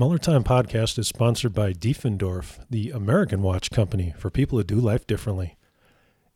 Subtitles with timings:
[0.00, 4.76] Mueller Time podcast is sponsored by Diefendorf, the American watch company for people who do
[4.76, 5.58] life differently.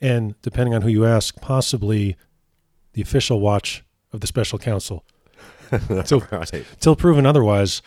[0.03, 2.19] And depending on who you ask, possibly
[2.93, 3.83] the official watch
[4.13, 5.03] of the special counsel.
[6.05, 6.67] Till, Right.
[6.79, 7.81] till proven otherwise,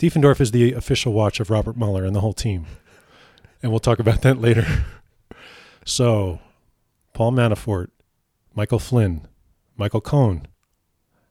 [0.00, 2.66] Diefendorf is the official watch of Robert Mueller and the whole team.
[3.62, 4.66] And we'll talk about that later.
[5.84, 6.40] So,
[7.12, 7.90] Paul Manafort,
[8.56, 9.28] Michael Flynn,
[9.76, 10.48] Michael Cohen.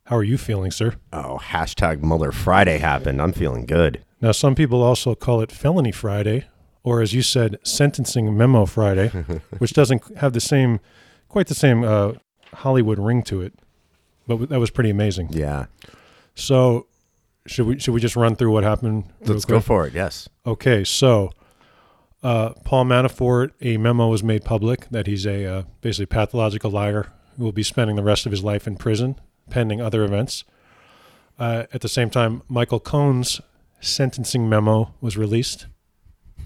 [0.05, 0.95] How are you feeling, sir?
[1.13, 3.21] Oh, hashtag Mueller Friday happened.
[3.21, 4.04] I'm feeling good.
[4.20, 6.45] Now, some people also call it Felony Friday,
[6.84, 9.07] or as you said, Sentencing Memo Friday,
[9.57, 10.79] which doesn't have the same,
[11.29, 12.13] quite the same uh,
[12.53, 13.53] Hollywood ring to it.
[14.27, 15.29] But that was pretty amazing.
[15.31, 15.66] Yeah.
[16.35, 16.88] So,
[17.48, 19.05] should we should we just run through what happened?
[19.26, 19.93] Let's go for it.
[19.93, 20.29] Yes.
[20.45, 21.31] Okay, so
[22.23, 27.12] uh, Paul Manafort, a memo was made public that he's a uh, basically pathological liar
[27.38, 29.15] who will be spending the rest of his life in prison
[29.50, 30.44] pending other events.
[31.40, 33.41] Uh, at the same time, Michael Cohen's
[33.80, 35.66] sentencing memo was released,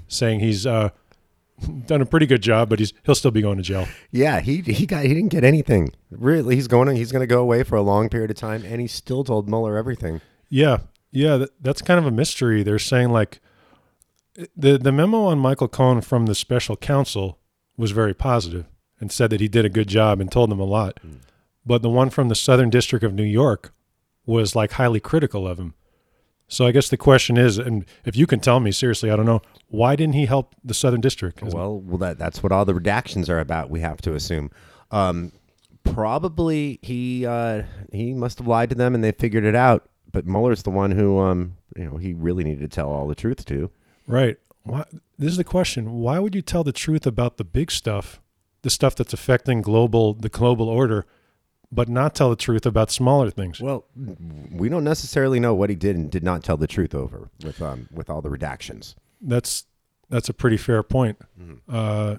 [0.08, 0.90] saying he's uh,
[1.86, 3.88] done a pretty good job, but he's he'll still be going to jail.
[4.12, 5.92] Yeah, he he got he didn't get anything.
[6.12, 8.64] Really, he's going to, he's going to go away for a long period of time,
[8.66, 10.22] and he still told Mueller everything.
[10.50, 10.80] Yeah,
[11.12, 12.64] yeah, that, that's kind of a mystery.
[12.64, 13.40] They're saying like
[14.56, 17.40] the the memo on Michael Cohen from the special counsel
[17.78, 18.66] was very positive
[19.00, 21.00] and said that he did a good job and told them a lot.
[21.66, 23.74] But the one from the Southern District of New York
[24.26, 25.74] was like highly critical of him.
[26.48, 29.26] So I guess the question is, and if you can tell me seriously, I don't
[29.26, 31.42] know, why didn't he help the Southern District?
[31.42, 33.70] Well, well, that that's what all the redactions are about.
[33.70, 34.52] We have to assume.
[34.92, 35.32] Um,
[35.84, 39.90] probably he uh, he must have lied to them, and they figured it out.
[40.12, 43.16] But Mueller's the one who um, you know he really needed to tell all the
[43.16, 43.72] truth to.
[44.08, 44.38] Right.
[44.64, 44.84] Why,
[45.18, 45.94] this is the question.
[45.94, 48.22] Why would you tell the truth about the big stuff,
[48.62, 51.06] the stuff that's affecting global the global order,
[51.72, 53.60] but not tell the truth about smaller things?
[53.62, 53.86] Well,
[54.52, 57.62] we don't necessarily know what he did and did not tell the truth over with
[57.62, 58.96] um, with all the redactions.
[59.22, 59.66] That's
[60.10, 61.20] that's a pretty fair point.
[61.40, 61.54] Mm-hmm.
[61.68, 62.18] Uh,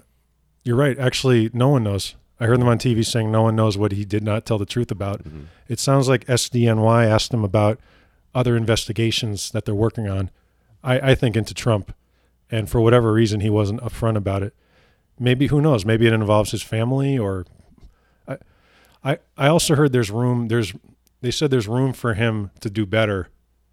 [0.63, 0.97] you're right.
[0.99, 2.15] Actually, no one knows.
[2.39, 4.65] I heard them on TV saying no one knows what he did not tell the
[4.65, 5.23] truth about.
[5.23, 5.43] Mm-hmm.
[5.67, 7.79] It sounds like SDNY asked him about
[8.35, 10.29] other investigations that they're working on.
[10.83, 11.95] I, I think into Trump,
[12.51, 14.53] and for whatever reason, he wasn't upfront about it.
[15.19, 15.85] Maybe who knows?
[15.85, 17.45] Maybe it involves his family, or
[19.03, 20.47] I, I also heard there's room.
[20.47, 20.73] There's
[21.21, 23.29] they said there's room for him to do better,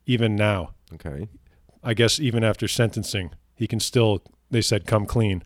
[0.07, 0.71] even now.
[0.95, 1.29] Okay.
[1.83, 5.43] I guess even after sentencing, he can still, they said, come clean.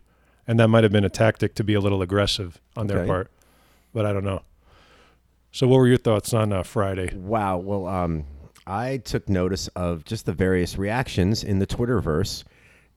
[0.47, 3.07] And that might have been a tactic to be a little aggressive on their Okay.
[3.07, 3.31] part,
[3.93, 4.41] but I don't know.
[5.51, 7.13] So, what were your thoughts on uh, Friday?
[7.15, 7.57] Wow.
[7.57, 8.25] Well, um,
[8.65, 12.43] I took notice of just the various reactions in the Twitterverse.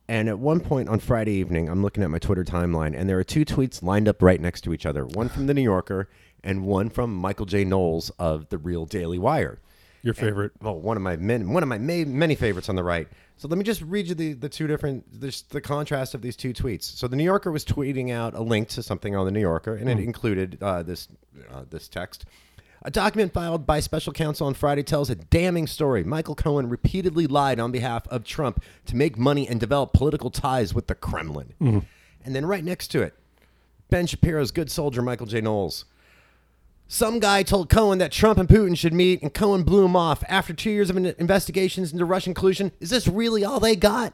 [0.09, 3.19] And at one point on Friday evening, I'm looking at my Twitter timeline, and there
[3.19, 6.09] are two tweets lined up right next to each other one from The New Yorker
[6.45, 7.65] and one from Michael J.
[7.65, 9.59] Knowles of The Real Daily Wire.
[10.03, 10.53] Your favorite?
[10.61, 13.07] Well, one of my men, one of my ma- many favorites on the right.
[13.37, 16.37] So let me just read you the, the two different the, the contrast of these
[16.37, 16.83] two tweets.
[16.85, 19.77] So the New Yorker was tweeting out a link to something on the New Yorker,
[19.77, 21.09] and it included uh, this
[21.53, 22.25] uh, this text.
[22.85, 26.03] A document filed by special counsel on Friday tells a damning story.
[26.03, 30.75] Michael Cohen repeatedly lied on behalf of Trump to make money and develop political ties
[30.75, 31.55] with the Kremlin.
[31.61, 33.15] And then right next to it,
[33.89, 35.41] Ben Shapiro's good soldier Michael J.
[35.41, 35.85] Knowles.
[36.93, 40.23] Some guy told Cohen that Trump and Putin should meet, and Cohen blew him off.
[40.29, 44.13] After two years of investigations into Russian collusion, is this really all they got?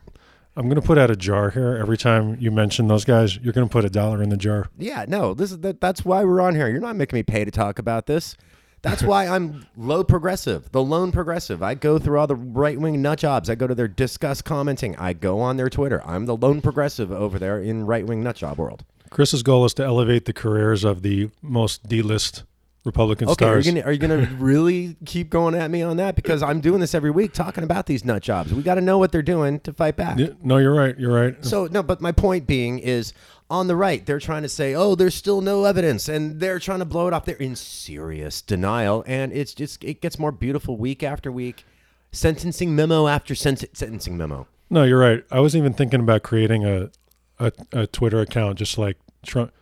[0.54, 1.76] I'm going to put out a jar here.
[1.76, 4.68] Every time you mention those guys, you're going to put a dollar in the jar.
[4.78, 6.68] Yeah, no, this is that, that's why we're on here.
[6.68, 8.36] You're not making me pay to talk about this.
[8.82, 11.64] That's why I'm low progressive, the lone progressive.
[11.64, 13.50] I go through all the right wing nut jobs.
[13.50, 14.94] I go to their Disqus commenting.
[14.94, 16.00] I go on their Twitter.
[16.06, 18.84] I'm the lone progressive over there in right wing nut job world.
[19.10, 22.44] Chris's goal is to elevate the careers of the most D-list
[22.88, 23.66] Republican Okay, are stars.
[23.66, 26.16] you gonna are you gonna really keep going at me on that?
[26.16, 28.52] Because I'm doing this every week, talking about these nut jobs.
[28.52, 30.18] We got to know what they're doing to fight back.
[30.18, 30.98] Yeah, no, you're right.
[30.98, 31.44] You're right.
[31.44, 33.12] So no, but my point being is
[33.50, 36.80] on the right, they're trying to say, "Oh, there's still no evidence," and they're trying
[36.80, 37.24] to blow it off.
[37.24, 41.64] They're in serious denial, and it's just it gets more beautiful week after week.
[42.10, 44.46] Sentencing memo after sen- sentencing memo.
[44.70, 45.24] No, you're right.
[45.30, 46.90] I wasn't even thinking about creating a,
[47.38, 48.96] a a Twitter account just like
[49.26, 49.52] Trump.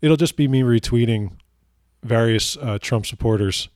[0.00, 1.32] It'll just be me retweeting
[2.02, 3.68] various uh, Trump supporters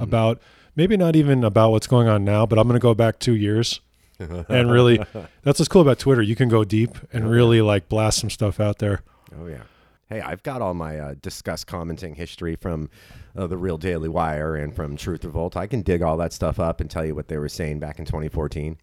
[0.00, 0.40] about
[0.74, 3.34] maybe not even about what's going on now, but I'm going to go back two
[3.34, 3.80] years
[4.18, 4.98] and really.
[5.42, 6.22] That's what's cool about Twitter.
[6.22, 9.02] You can go deep and really like blast some stuff out there.
[9.38, 9.62] Oh yeah.
[10.08, 12.90] Hey, I've got all my uh, Disqus commenting history from
[13.36, 15.56] uh, the Real Daily Wire and from Truth Revolt.
[15.56, 17.98] I can dig all that stuff up and tell you what they were saying back
[17.98, 18.78] in 2014.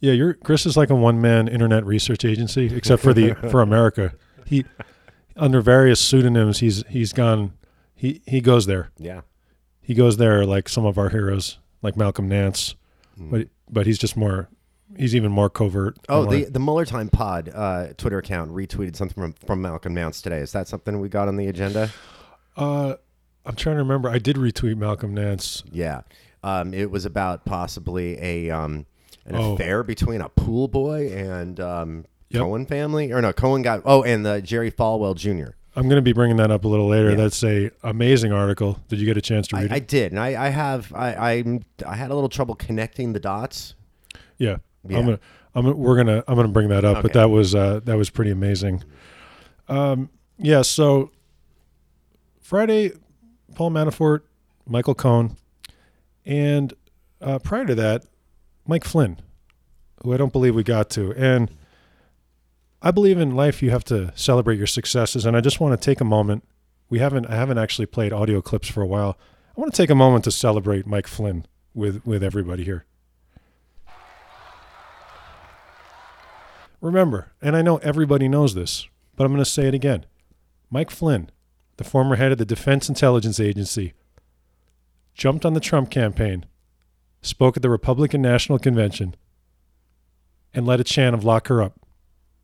[0.00, 3.62] Yeah, you're Chris is like a one man internet research agency, except for the for
[3.62, 4.14] America.
[4.44, 4.64] He
[5.36, 6.60] under various pseudonyms.
[6.60, 7.52] He's he's gone.
[7.98, 8.90] He he goes there.
[8.98, 9.22] Yeah.
[9.82, 12.74] he goes there like some of our heroes, like Malcolm Nance,
[13.18, 14.48] but but he's just more
[14.96, 15.96] he's even more covert.
[16.08, 16.44] Oh, online.
[16.44, 20.38] the the Mueller Time Pod uh, Twitter account retweeted something from, from Malcolm Nance today.
[20.38, 21.90] Is that something we got on the agenda?
[22.56, 22.94] uh,
[23.44, 24.08] I'm trying to remember.
[24.08, 25.64] I did retweet Malcolm Nance.
[25.72, 26.02] Yeah,
[26.44, 28.86] um, it was about possibly a um,
[29.26, 29.54] an Oh.
[29.54, 32.42] affair between a pool boy and um, Yep.
[32.42, 35.52] Cohen family, or no, Cohen got oh, and the Jerry Falwell Jr.
[35.76, 37.10] I'm going to be bringing that up a little later.
[37.10, 37.16] Yeah.
[37.16, 38.80] That's a amazing article.
[38.88, 39.76] Did you get a chance to read I it?
[39.76, 43.20] I did, and I, I have I, I I had a little trouble connecting the
[43.20, 43.74] dots.
[44.38, 44.56] yeah.
[44.88, 44.98] Yeah.
[44.98, 45.20] I'm gonna,
[45.54, 47.02] I'm gonna, we're gonna, I'm gonna bring that up.
[47.02, 48.84] But that was, uh, that was pretty amazing.
[49.68, 50.62] Um, yeah.
[50.62, 51.10] So
[52.40, 52.92] Friday,
[53.54, 54.20] Paul Manafort,
[54.66, 55.36] Michael Cohen,
[56.24, 56.72] and
[57.20, 58.04] uh, prior to that,
[58.66, 59.18] Mike Flynn,
[60.02, 61.50] who I don't believe we got to, and
[62.80, 65.84] I believe in life you have to celebrate your successes, and I just want to
[65.84, 66.44] take a moment.
[66.88, 69.18] We haven't, I haven't actually played audio clips for a while.
[69.56, 71.44] I want to take a moment to celebrate Mike Flynn
[71.74, 72.84] with with everybody here.
[76.80, 78.86] Remember, and I know everybody knows this,
[79.16, 80.06] but I'm going to say it again.
[80.70, 81.30] Mike Flynn,
[81.76, 83.94] the former head of the Defense Intelligence Agency,
[85.12, 86.46] jumped on the Trump campaign,
[87.20, 89.16] spoke at the Republican National Convention,
[90.54, 91.80] and led a chant of lock her up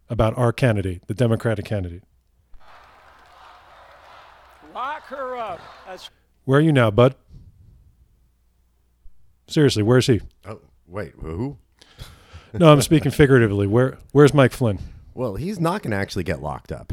[0.08, 2.02] about our candidate, the Democratic candidate.
[4.74, 5.60] Lock her up.
[5.86, 6.10] That's
[6.44, 7.14] Where are you now, bud?
[9.46, 10.20] Seriously, where's he?
[10.46, 11.58] Oh wait, who?
[12.56, 13.66] No, I'm speaking figuratively.
[13.66, 14.78] Where where's Mike Flynn?
[15.12, 16.92] Well, he's not going to actually get locked up.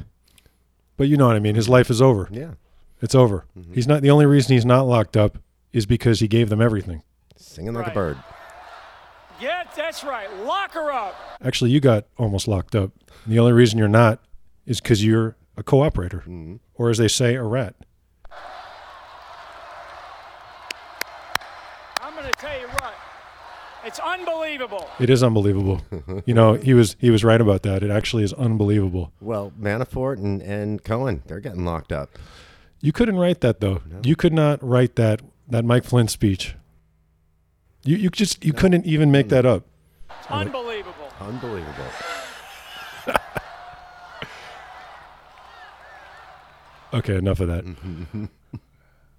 [0.97, 1.53] But you know what I mean.
[1.53, 2.27] His life is over.
[2.31, 2.53] Yeah,
[2.99, 3.45] It's over.
[3.55, 3.73] Mm-hmm.
[3.73, 5.37] He's not the only reason he's not locked up
[5.71, 7.03] is because he gave them everything.
[7.37, 8.17] singing like a bird.
[9.41, 10.31] Yeah, that's right.
[10.45, 11.15] Lock her up.
[11.43, 12.91] Actually, you got almost locked up.
[13.25, 14.19] And the only reason you're not
[14.65, 16.55] is because you're a cooperator, Mm-hmm.
[16.75, 17.75] or as they say, a rat.
[22.01, 22.93] I'm going to tell you what.
[23.83, 24.87] It's unbelievable.
[24.99, 25.81] It is unbelievable.
[26.25, 27.81] you know, he was he was right about that.
[27.81, 29.11] It actually is unbelievable.
[29.19, 32.11] Well, Manafort and, and Cohen, they're getting locked up.
[32.79, 33.81] You couldn't write that though.
[34.03, 36.55] You could not write that that Mike Flynn speech.
[37.83, 39.63] You you just you couldn't even make that up.
[40.29, 41.11] Unbelievable.
[41.19, 41.85] Unbelievable.
[46.93, 48.29] Okay, enough of that.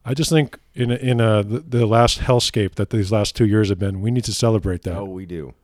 [0.05, 3.47] I just think in a, in a, the, the last hellscape that these last two
[3.47, 4.97] years have been, we need to celebrate that.
[4.97, 5.55] Oh, we do.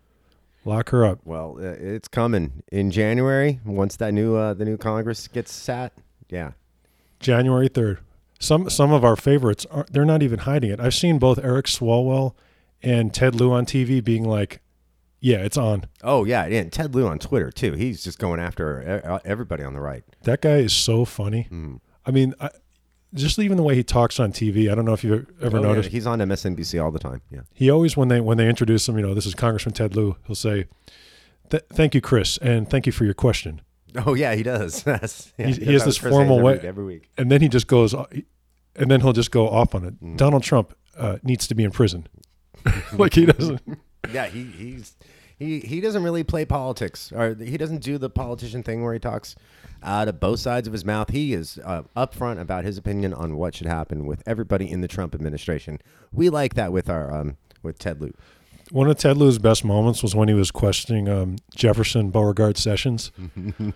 [0.65, 1.21] Lock her up.
[1.25, 5.93] Well, uh, it's coming in January once that new uh, the new Congress gets sat.
[6.29, 6.53] Yeah.
[7.21, 7.99] January third.
[8.39, 10.81] Some some of our favorites are they're not even hiding it.
[10.81, 12.35] I've seen both Eric Swalwell
[12.83, 14.61] and Ted Lieu on TV being like,
[15.21, 17.73] "Yeah, it's on." Oh yeah, and Ted Lieu on Twitter too.
[17.73, 18.81] He's just going after
[19.25, 20.05] e- everybody on the right.
[20.23, 21.43] That guy is so funny.
[21.49, 21.77] Hmm.
[22.07, 22.51] I mean, I,
[23.15, 24.71] just even the way he talks on TV.
[24.71, 25.91] I don't know if you've ever Oh, yeah, noticed.
[25.91, 27.23] he's on MSNBC all the time.
[27.31, 27.41] Yeah.
[27.55, 30.17] He always when they when they introduce him, you know, this is Congressman Ted Lieu.
[30.27, 30.67] He'll say,
[31.51, 33.61] "Thank you, Chris, and thank you for your question."
[34.05, 34.85] Oh yeah, he does.
[34.87, 37.09] Yeah, does he has this formal way- every week.
[37.17, 39.95] and then he just goes, and then he'll just go off on it.
[39.95, 40.17] Hmm.
[40.17, 42.07] Donald Trump uh, needs to be in prison.
[42.93, 43.61] like he doesn't.
[44.13, 44.97] Yeah, he he's
[45.39, 49.01] he he doesn't really play politics, or he doesn't do the politician thing where he
[49.01, 49.35] talks
[49.83, 51.11] out of both sides of his mouth.
[51.11, 54.89] He is uh, upfront about his opinion on what should happen with everybody in the
[54.89, 55.81] Trump administration.
[56.13, 58.15] We like that with our um with Ted Lieu.
[58.71, 63.11] One of Ted Lieu's best moments was when he was questioning um, Jefferson Beauregard Sessions,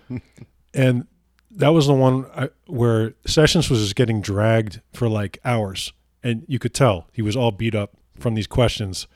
[0.73, 1.07] and
[1.51, 6.45] that was the one I, where Sessions was just getting dragged for like hours, and
[6.47, 9.07] you could tell he was all beat up from these questions.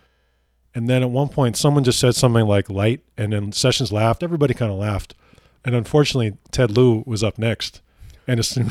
[0.75, 4.21] And then at one point, someone just said something like "light," and then Sessions laughed.
[4.21, 5.15] Everybody kind of laughed,
[5.65, 7.81] and unfortunately, Ted Lieu was up next.
[8.27, 8.69] And as soon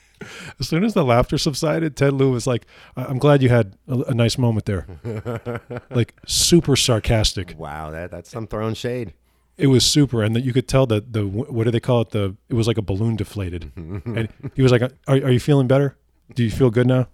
[0.58, 2.66] as soon as the laughter subsided, Ted Lieu was like,
[2.96, 4.86] "I- "I'm glad you had a, a nice moment there."
[5.90, 7.54] like super sarcastic.
[7.56, 9.12] Wow, that that's some throwing shade.
[9.56, 12.10] It was super, and that you could tell that the what do they call it?
[12.10, 15.68] The it was like a balloon deflated, and he was like, "Are, are you feeling
[15.68, 15.96] better?
[16.34, 17.06] Do you feel good now?"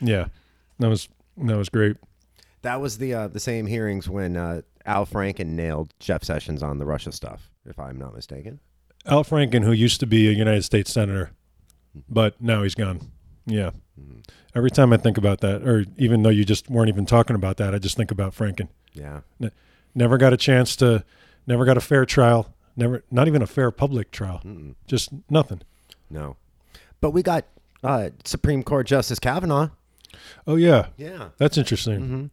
[0.00, 0.26] Yeah,
[0.78, 1.96] that was that was great.
[2.62, 6.78] That was the uh, the same hearings when uh, Al Franken nailed Jeff Sessions on
[6.78, 8.60] the Russia stuff, if I'm not mistaken.
[9.06, 11.32] Al Franken, who used to be a United States senator,
[12.08, 13.00] but now he's gone.
[13.46, 13.70] Yeah.
[14.54, 17.56] Every time I think about that, or even though you just weren't even talking about
[17.56, 18.68] that, I just think about Franken.
[18.92, 19.20] Yeah.
[19.94, 21.04] Never got a chance to,
[21.46, 24.42] never got a fair trial, never, not even a fair public trial,
[24.86, 25.62] just nothing.
[26.10, 26.36] No.
[27.00, 27.46] But we got
[27.82, 29.70] uh, Supreme Court Justice Kavanaugh.
[30.46, 31.28] Oh yeah, Yeah.
[31.38, 32.30] that's interesting.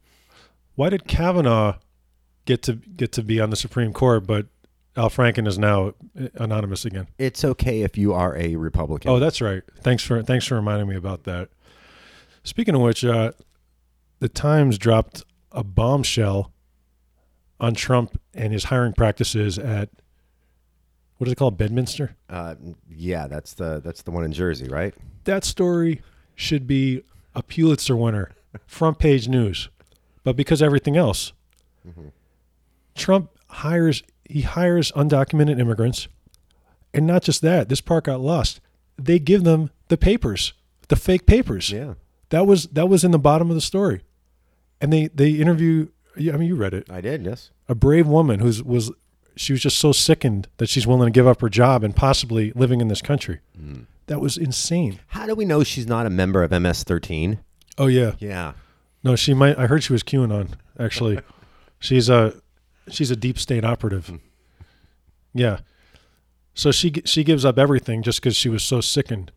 [0.76, 1.76] Why did Kavanaugh
[2.46, 4.48] get to get to be on the Supreme Court, but
[4.96, 7.08] Al Franken is now uh, anonymous again?
[7.18, 9.12] It's okay if you are a Republican.
[9.12, 9.64] Oh, that's right.
[9.82, 11.50] Thanks for thanks for reminding me about that.
[12.44, 13.34] Speaking of which, uh,
[14.20, 16.52] the Times dropped a bombshell
[17.60, 19.90] on Trump and his hiring practices at
[21.18, 22.16] what is it called, Bedminster.
[22.30, 22.56] Uh,
[22.90, 24.94] yeah, that's the that's the one in Jersey, right?
[25.26, 26.02] That story
[26.36, 27.04] should be
[27.40, 28.32] a Pulitzer winner,
[28.68, 29.70] front page news.
[30.24, 31.32] But because everything else,
[32.96, 36.08] Trump hires he hires undocumented immigrants,
[36.94, 37.70] and not just that.
[37.70, 38.62] This part got lost.
[38.98, 40.54] They give them the papers,
[40.90, 41.72] the fake papers.
[41.72, 41.94] Yeah,
[42.30, 44.02] That was that was in the bottom of the story,
[44.82, 45.88] and they they interview.
[46.18, 46.90] I mean, you read it.
[46.92, 47.24] I did.
[47.24, 47.50] Yes.
[47.70, 48.92] A brave woman who's was
[49.38, 52.52] she was just so sickened that she's willing to give up her job and possibly
[52.52, 53.40] living in this country.
[53.58, 53.86] Mm.
[54.10, 55.00] That was insane.
[55.08, 57.40] How do we know she's not a member of MS-13?
[57.78, 58.54] Oh yeah, Yeah.
[59.04, 59.58] no, she might.
[59.58, 60.50] I heard she was QAnon.
[60.78, 61.20] Actually,
[61.80, 62.34] she's a
[62.90, 64.12] she's a deep state operative.
[65.34, 65.60] Yeah,
[66.54, 69.32] so she she gives up everything just because she was so sickened.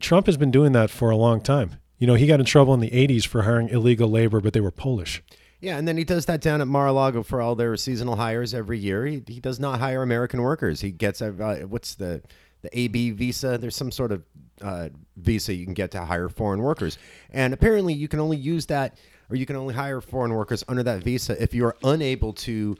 [0.00, 1.72] Trump has been doing that for a long time.
[1.98, 4.60] You know, he got in trouble in the '80s for hiring illegal labor, but they
[4.60, 5.22] were Polish.
[5.60, 8.78] Yeah, and then he does that down at Mar-a-Lago for all their seasonal hires every
[8.78, 9.04] year.
[9.06, 10.82] He, he does not hire American workers.
[10.82, 11.32] He gets uh,
[11.68, 12.22] what's the
[12.62, 13.58] the AB visa?
[13.58, 14.22] There's some sort of
[14.60, 16.98] uh, visa you can get to hire foreign workers,
[17.30, 18.96] and apparently you can only use that
[19.30, 22.76] or you can only hire foreign workers under that visa if you are unable to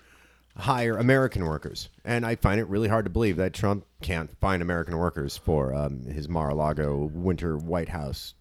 [0.57, 1.89] hire American workers.
[2.05, 5.75] And I find it really hard to believe that Trump can't find American workers for
[5.75, 8.35] um, his Mar-a-Lago winter White House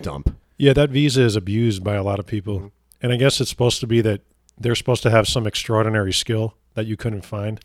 [0.00, 0.36] dump.
[0.58, 2.72] Yeah, that visa is abused by a lot of people.
[3.00, 4.20] And I guess it's supposed to be that
[4.58, 7.60] they're supposed to have some extraordinary skill that you couldn't find.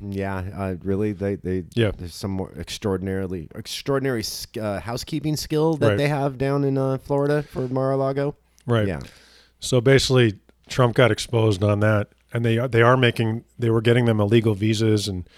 [0.00, 1.12] Yeah, uh, really.
[1.12, 1.90] They they Yeah.
[1.96, 4.24] There's some more extraordinarily extraordinary
[4.60, 5.98] uh, housekeeping skill that Right.
[5.98, 8.34] they have down in uh, Florida for Mar-a-Lago.
[8.66, 8.86] Right.
[8.88, 9.00] Yeah.
[9.60, 13.80] So basically Trump got exposed on that and they are, they are making they were
[13.82, 15.28] getting them illegal visas and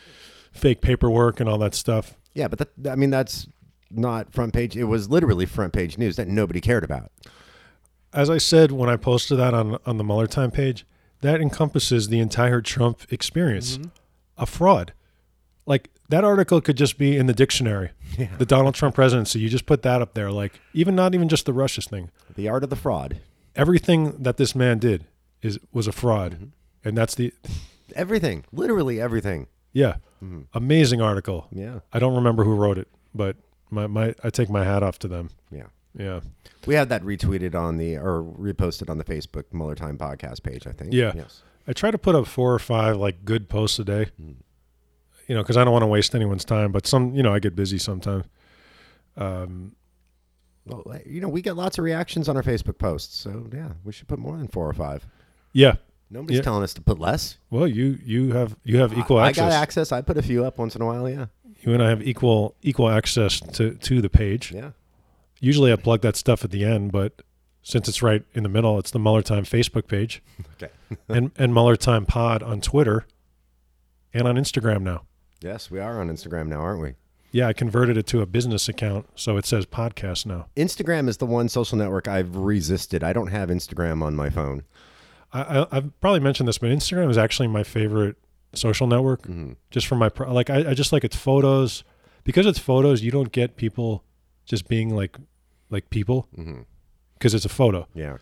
[0.52, 2.14] fake paperwork and all that stuff.
[2.34, 3.48] Yeah, but that, I mean that's
[3.90, 4.76] not front page.
[4.76, 7.10] It was literally front page news that nobody cared about.
[8.12, 10.86] As I said when I posted that on on the Mueller time page,
[11.22, 13.78] that encompasses the entire Trump experience.
[14.40, 14.92] A fraud.
[15.66, 17.90] Like that article could just be in the dictionary.
[18.38, 19.38] The Donald Trump presidency.
[19.38, 22.10] You just put that up there like even not even just the Russia thing.
[22.34, 23.20] The art of the fraud.
[23.54, 25.04] everything that this man did
[25.42, 26.44] is was a fraud, mm-hmm.
[26.84, 27.32] and that's the
[27.94, 29.46] Everything, literally everything.
[29.72, 30.42] yeah, mm-hmm.
[30.54, 31.46] amazing article.
[31.52, 33.36] Yeah, I don't remember who wrote it, but
[33.70, 35.30] my, my I take my hat off to them.
[35.50, 35.66] yeah.
[35.98, 36.20] Yeah,
[36.66, 40.64] We had that retweeted on the or reposted on the Facebook Mueller Time podcast page.
[40.68, 40.92] I think.
[40.92, 41.10] Yeah.
[41.16, 41.42] Yes.
[41.70, 44.08] I try to put up four or five like good posts a day.
[44.18, 46.72] You know, because I don't want to waste anyone's time.
[46.72, 48.24] But some, you know, I get busy sometimes.
[49.16, 49.76] Um,
[50.66, 53.92] Well, you know, we get lots of reactions on our Facebook posts, so yeah, we
[53.92, 55.06] should put more than four or five.
[55.52, 55.76] yeah.
[56.12, 56.42] Nobody's Yeah.
[56.42, 57.38] telling us to put less.
[57.50, 59.44] Well, you you have you have equal I, access.
[59.44, 59.92] I got access.
[59.92, 61.08] I put a few up once in a while.
[61.08, 61.26] Yeah.
[61.60, 64.50] You and I have equal equal access to to the page.
[64.52, 64.72] Yeah.
[65.38, 67.22] Usually, I plug that stuff at the end, but
[67.62, 70.22] since it's right in the middle, it's the Mueller Time Facebook page.
[70.56, 70.72] Okay.
[71.08, 73.06] and and Mueller Time Pod on Twitter
[74.12, 75.02] and on Instagram now.
[75.40, 76.94] yes, we are on Instagram now, aren't we?
[77.32, 80.46] Yeah, I converted it to a business account, so it says podcast now.
[80.56, 83.04] Instagram is the one social network I've resisted.
[83.04, 84.64] I don't have Instagram on my phone.
[85.32, 88.16] I, I, I've probably mentioned this, but Instagram is actually my favorite
[88.52, 89.52] social network, mm-hmm.
[89.70, 90.50] just for my pro- like.
[90.50, 91.84] I, I just like its photos
[92.24, 93.02] because it's photos.
[93.02, 94.02] You don't get people
[94.44, 95.16] just being like
[95.70, 96.62] like people mm-hmm.
[97.20, 97.86] Because it's a photo.
[97.94, 98.16] Yeah.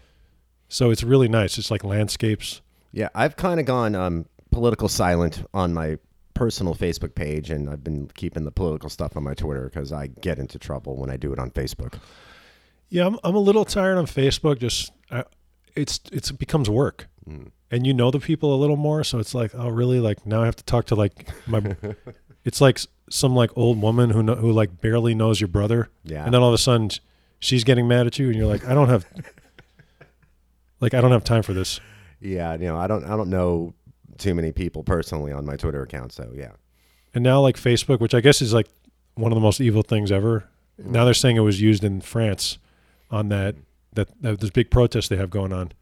[0.68, 1.56] So it's really nice.
[1.56, 2.60] It's like landscapes.
[2.92, 5.98] Yeah, I've kind of gone um, political silent on my
[6.34, 10.08] personal Facebook page, and I've been keeping the political stuff on my Twitter because I
[10.08, 11.98] get into trouble when I do it on Facebook.
[12.90, 14.58] Yeah, I'm, I'm a little tired on Facebook.
[14.58, 15.24] Just I,
[15.76, 17.06] it's it's it becomes work,
[17.70, 20.00] and you know the people a little more, so it's like, oh, really?
[20.00, 21.76] Like now I have to talk to like my.
[22.44, 25.88] it's like some like old woman who know, who like barely knows your brother.
[26.04, 26.24] Yeah.
[26.24, 26.90] and then all of a sudden
[27.38, 29.06] she's getting mad at you, and you're like, I don't have.
[30.80, 31.80] like I don't have time for this.
[32.20, 33.74] Yeah, you know, I don't, I don't know
[34.18, 36.52] too many people personally on my Twitter account, so yeah.
[37.14, 38.68] And now like Facebook, which I guess is like
[39.14, 40.44] one of the most evil things ever.
[40.78, 42.58] Now they're saying it was used in France
[43.10, 43.56] on that
[43.94, 45.72] that, that this big protest they have going on.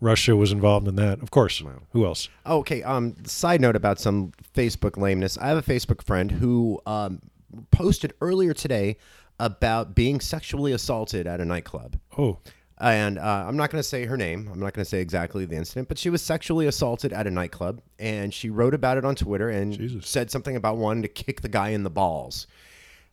[0.00, 1.62] Russia was involved in that, of course.
[1.92, 2.28] Who else?
[2.44, 2.82] Okay.
[2.82, 3.14] Um.
[3.24, 5.38] Side note about some Facebook lameness.
[5.38, 7.20] I have a Facebook friend who um
[7.70, 8.96] posted earlier today
[9.38, 11.98] about being sexually assaulted at a nightclub.
[12.16, 12.38] Oh,
[12.78, 14.48] And uh, I'm not going to say her name.
[14.52, 17.30] I'm not going to say exactly the incident, but she was sexually assaulted at a
[17.30, 20.08] nightclub, and she wrote about it on Twitter and Jesus.
[20.08, 22.46] said something about wanting to kick the guy in the balls.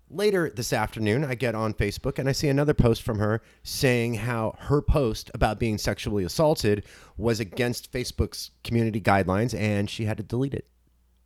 [0.10, 4.16] Later this afternoon, I get on Facebook and I see another post from her saying
[4.16, 6.84] how her post about being sexually assaulted
[7.16, 10.68] was against Facebook's community guidelines and she had to delete it.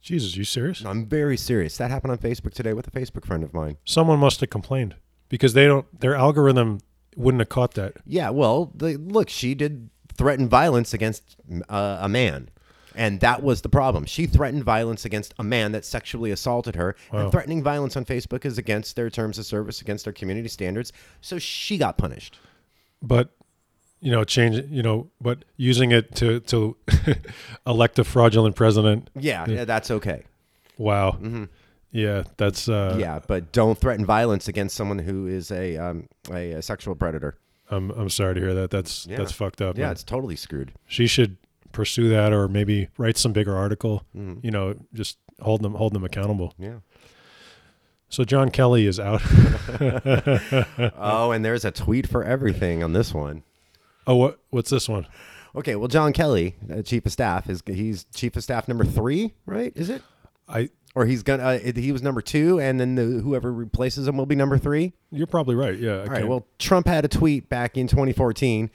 [0.06, 0.86] Jesus, you serious?
[0.86, 1.78] I'm very serious.
[1.78, 3.78] That happened on Facebook today with a Facebook friend of mine.
[3.86, 4.94] Someone must have complained
[5.30, 6.00] because they don't.
[6.00, 6.82] Their algorithm
[7.16, 7.94] wouldn't have caught that.
[8.06, 11.38] Yeah, well, the, look, she did threaten violence against
[11.70, 12.50] uh, a man.
[12.94, 14.06] And that was the problem.
[14.06, 16.96] She threatened violence against a man that sexually assaulted her.
[17.12, 17.24] Wow.
[17.24, 20.94] And threatening violence on Facebook is against their terms of service, against their community standards.
[21.20, 22.38] So she got punished.
[23.02, 23.32] but
[24.06, 24.64] you know, change.
[24.70, 26.78] You know, but using it to to
[27.68, 29.10] elect a fraudulent president.
[29.20, 30.24] Yeah, yeah that's okay.
[30.78, 31.18] Wow.
[31.92, 33.00] Yeah, that's uh, Mm-hmm.
[33.00, 37.38] yeah, but don't threaten violence against someone who is a um, a, a sexual predator.
[37.72, 38.70] I'm I'm sorry to hear that.
[38.70, 39.18] That's Yeah.
[39.18, 39.78] that's fucked up.
[39.78, 39.92] Yeah, man.
[39.94, 40.74] it's totally screwed.
[40.88, 41.38] she should
[41.72, 44.04] pursue that, or maybe write some bigger article.
[44.16, 44.40] Mm-hmm.
[44.46, 46.54] You know, just hold them hold them accountable.
[46.60, 46.80] Yeah.
[48.10, 49.22] So John Kelly is out.
[50.96, 53.44] oh, and there's a tweet for everything on this one.
[54.08, 55.08] Oh, what what's this one?
[55.56, 59.34] Okay, well, John Kelly, uh, chief of staff, is he's chief of staff number three,
[59.46, 59.72] right?
[59.76, 60.02] Is it?
[60.50, 64.18] I Or he's gonna uh, he was number two, and then the, whoever replaces him
[64.18, 64.94] will be number three.
[65.12, 65.78] you're probably right.
[65.78, 65.98] Yeah.
[65.98, 66.28] I All right.
[66.28, 68.70] Well, Trump had a tweet back in 2014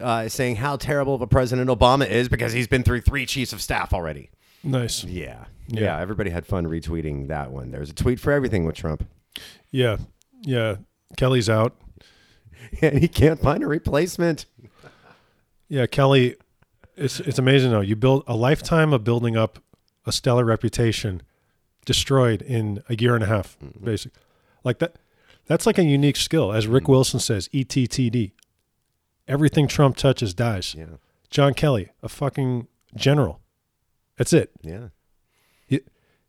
[0.00, 3.52] uh, saying how terrible of a president Obama is because he's been through three chiefs
[3.52, 4.30] of staff already.
[4.62, 5.04] nice.
[5.04, 5.44] Yeah.
[5.68, 5.80] Yeah.
[5.80, 6.00] Yeah.
[6.00, 7.70] Everybody had fun retweeting that one.
[7.70, 9.08] There's a tweet for everything with Trump.
[9.70, 9.98] Yeah.
[10.42, 10.76] Yeah.
[11.16, 11.76] Kelly's out.
[12.82, 14.46] and he can't find a replacement.
[15.68, 16.36] Yeah, Kelly,
[16.96, 17.80] it's it's amazing though.
[17.80, 19.58] You build a lifetime of building up
[20.06, 21.22] a stellar reputation,
[21.86, 23.84] destroyed in a year and a half, Mm-hmm.
[23.84, 24.12] basic.
[24.62, 24.96] Like that.
[25.46, 27.48] That's like a unique skill, as Rick Wilson says.
[27.48, 28.32] ETTD.
[29.28, 30.74] Everything Trump touches dies.
[30.74, 30.86] Yeah.
[31.28, 32.66] John Kelly, a fucking
[32.96, 33.40] general.
[34.16, 34.50] That's it.
[34.62, 34.88] Yeah.
[35.66, 35.80] He,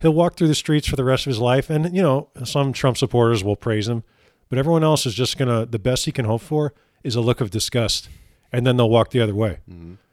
[0.01, 2.74] he'll walk through the streets for the rest of his life, and you know some
[2.74, 4.04] Trump supporters will praise him,
[4.50, 5.65] but everyone else is just gonna.
[5.65, 6.74] The best he can hope for
[7.04, 8.10] is a look of disgust,
[8.56, 9.60] and then they'll walk the other way.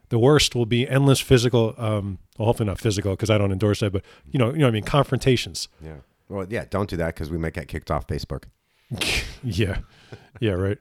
[0.09, 1.75] The worst will be endless physical.
[1.79, 4.67] Um, well, hopefully not physical because I don't endorse that, but you know, you know,
[4.67, 5.69] what I mean, confrontations.
[5.83, 5.97] Yeah.
[6.29, 6.67] Well, yeah.
[6.69, 8.45] Don't do that because we might get kicked off Facebook.
[9.43, 9.79] yeah,
[10.39, 10.79] yeah, right.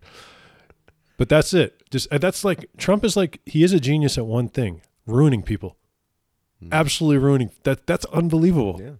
[1.16, 1.82] But that's it.
[1.92, 5.78] Just that's like Trump is like he is a genius at one thing: ruining people.
[6.72, 7.52] Absolutely ruining.
[7.64, 8.80] That that's unbelievable.
[8.84, 8.92] Yeah.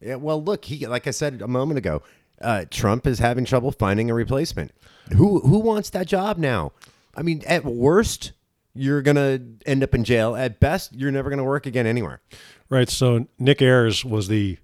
[0.00, 0.14] Yeah.
[0.16, 2.02] Well, look, he like I said a moment ago,
[2.40, 4.72] uh, Trump is having trouble finding a replacement.
[5.16, 6.72] Who who wants that job now?
[7.20, 8.32] I mean, at worst,
[8.72, 10.34] you're gonna end up in jail.
[10.34, 12.22] At best, you're never gonna work again anywhere.
[12.70, 12.88] Right.
[12.88, 14.56] So Nick Ayers was the,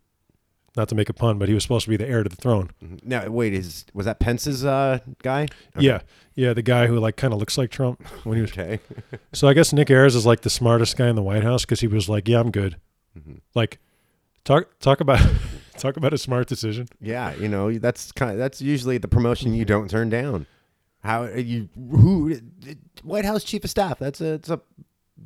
[0.74, 2.36] not to make a pun, but he was supposed to be the heir to the
[2.36, 2.70] throne.
[2.82, 2.96] Mm-hmm.
[3.06, 5.48] Now, wait, is was that Pence's uh, guy?
[5.78, 6.00] Yeah.
[6.34, 6.54] Yeah.
[6.54, 8.52] The guy who like kind of looks like Trump when he was.
[8.52, 8.80] Okay.
[9.34, 11.80] So I guess Nick Ayers is like the smartest guy in the White House because
[11.80, 12.76] he was like, yeah, I'm good.
[13.18, 13.34] Mm-hmm.
[13.54, 13.80] Like,
[14.44, 15.20] talk talk about
[15.76, 16.88] talk about a smart decision.
[17.02, 19.74] yeah, you know that's kind of, that's usually the promotion you mm-hmm.
[19.74, 20.46] don't turn down.
[21.06, 23.98] How uh, you who uh, White House chief of staff?
[23.98, 24.60] That's a it's a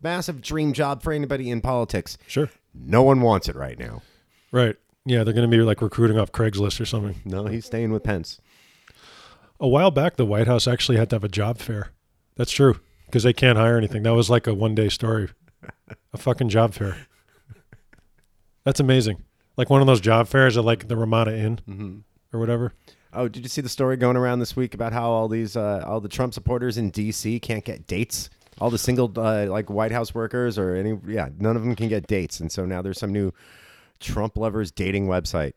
[0.03, 2.19] massive dream job for anybody in politics.
[2.27, 2.51] Sure.
[2.75, 4.03] No one wants it right now.
[4.53, 4.77] Right.
[5.05, 5.25] Yeah.
[5.25, 7.17] They're going to be like recruiting off Craigslist or something.
[7.25, 8.41] No, he's staying with Pence.
[9.59, 11.91] A while back, the White House actually had to have a job fair.
[12.37, 14.05] That's true because they can't hire anything.
[14.05, 15.29] That was like a one day story,
[16.13, 16.97] a fucking job fair.
[18.65, 19.25] That's amazing.
[19.57, 21.99] Like one of those job fairs at like the Ramada Inn mm-hmm.
[22.33, 22.73] or whatever.
[23.13, 25.83] Oh, did you see the story going around this week about how all these uh,
[25.87, 27.41] all the Trump supporters in D.C.
[27.41, 28.31] can't get dates?
[28.61, 31.89] All the single uh, like White House workers or any yeah, none of them can
[31.89, 33.33] get dates, and so now there's some new
[33.99, 35.55] Trump lovers dating website.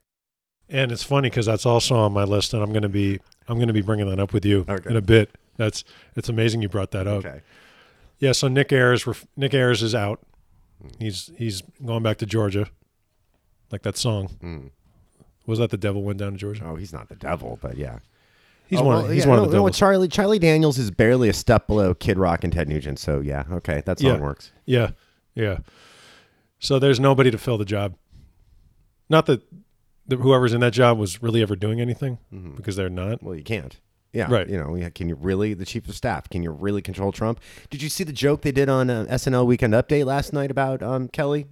[0.69, 3.73] And it's funny because that's also on my list, and I'm gonna be I'm gonna
[3.73, 4.89] be bringing that up with you Okay.
[4.89, 5.29] in a bit.
[5.57, 5.83] That's
[6.15, 7.25] it's amazing you brought that up.
[7.25, 7.41] Okay.
[8.19, 8.31] Yeah.
[8.31, 9.05] So Nick Ayers,
[9.37, 10.19] Nick Ayers is out.
[10.99, 12.67] He's he's going back to Georgia,
[13.71, 14.71] like that song.
[15.45, 16.63] Was that the devil went down to Georgia?
[16.65, 17.99] Oh, he's not the devil, but yeah.
[18.67, 19.03] He's Oh, one.
[19.03, 19.77] well, he's yeah, one no, of the no, devils.
[19.77, 22.97] Charlie Charlie Daniels is barely a step below Kid Rock and Ted Nugent.
[22.99, 24.15] So yeah, okay, that's how Yeah.
[24.15, 24.51] it works.
[24.65, 24.91] Yeah,
[25.35, 25.57] yeah.
[26.59, 27.95] So there's nobody to fill the job.
[29.09, 29.41] Not that
[30.07, 32.17] the, whoever's in that job was really ever doing anything,
[32.55, 33.21] because they're not.
[33.21, 33.77] Well, you can't.
[34.13, 34.47] Yeah, Right.
[34.47, 36.29] You know, can you really the chief of staff?
[36.29, 37.39] Can you really control Trump?
[37.71, 40.83] Did you see the joke they did on uh, SNL Weekend Update last night about
[40.83, 41.47] um, Kelly?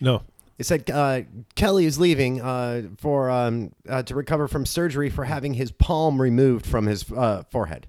[0.00, 0.22] No.
[0.58, 1.22] It said uh,
[1.54, 6.20] Kelly is leaving uh, for um, uh, to recover from surgery for having his palm
[6.20, 7.86] removed from his uh, forehead.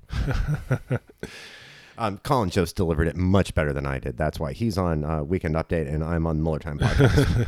[1.97, 4.17] um, Colin Jost delivered it much better than I did.
[4.17, 7.47] That's why he's on uh, Weekend Update and I'm on Mueller Time podcast.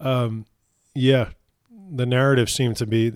[0.94, 1.28] Yeah,
[1.70, 3.12] the narrative seemed to be.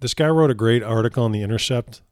[0.00, 2.02] This guy wrote a great article on the Intercept,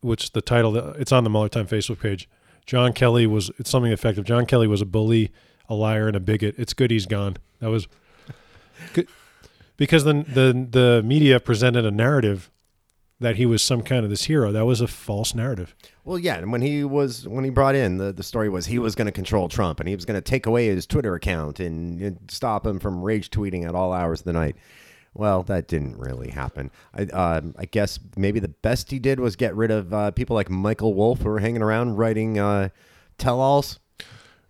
[0.00, 2.28] which the title it's on the Mueller Time Facebook page.
[2.66, 4.24] John Kelly was it's something effective.
[4.24, 5.30] John Kelly was a bully,
[5.68, 6.54] a liar, and a bigot.
[6.58, 7.36] It's good he's gone.
[7.60, 7.86] That was
[8.92, 9.08] good
[9.76, 12.50] because the the the media presented a narrative
[13.20, 14.52] that he was some kind of this hero.
[14.52, 15.74] That was a false narrative.
[16.04, 18.78] Well, yeah, and when he was when he brought in the the story was he
[18.78, 21.60] was going to control Trump and he was going to take away his Twitter account
[21.60, 24.56] and, and stop him from rage tweeting at all hours of the night.
[25.14, 26.70] Well, that didn't really happen.
[26.94, 30.34] I um I guess maybe the best he did was get rid of uh, people
[30.34, 32.70] like Michael Wolff who were hanging around writing uh,
[33.18, 33.78] tell-alls.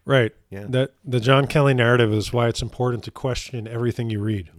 [0.04, 0.32] Right.
[0.50, 0.66] Yeah.
[0.68, 4.50] That the John Kelly narrative is why it's important to question everything you read.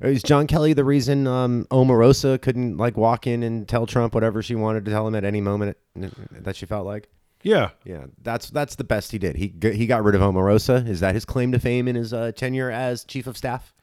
[0.00, 4.42] Is John Kelly the reason um, Omarosa couldn't like walk in and tell Trump whatever
[4.42, 7.08] she wanted to tell him at any moment that she felt like?
[7.42, 7.70] Yeah.
[7.84, 9.36] Yeah, that's that's the best he did.
[9.36, 10.86] He he got rid of Omarosa.
[10.86, 13.74] Is that his claim to fame in his uh, tenure as chief of staff?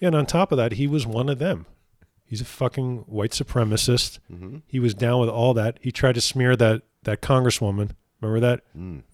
[0.00, 1.66] Yeah, and on top of that, he was one of them.
[2.24, 4.18] He's a fucking white supremacist.
[4.32, 4.58] Mm-hmm.
[4.66, 5.78] He was down with all that.
[5.80, 7.90] He tried to smear that that congresswoman.
[8.20, 8.60] Remember that?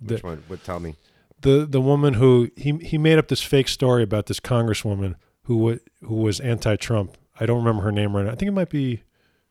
[0.00, 0.94] Which one would tell me?
[1.40, 5.80] The the woman who he he made up this fake story about this congresswoman who
[6.02, 7.16] who was anti-Trump.
[7.38, 8.32] I don't remember her name right now.
[8.32, 9.02] I think it might be.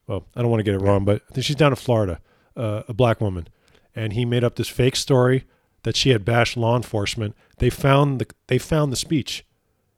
[0.07, 2.19] Well, I don't want to get it wrong, but I think she's down in Florida,
[2.55, 3.47] uh, a black woman,
[3.95, 5.45] and he made up this fake story
[5.83, 7.35] that she had bashed law enforcement.
[7.57, 9.45] They found the they found the speech,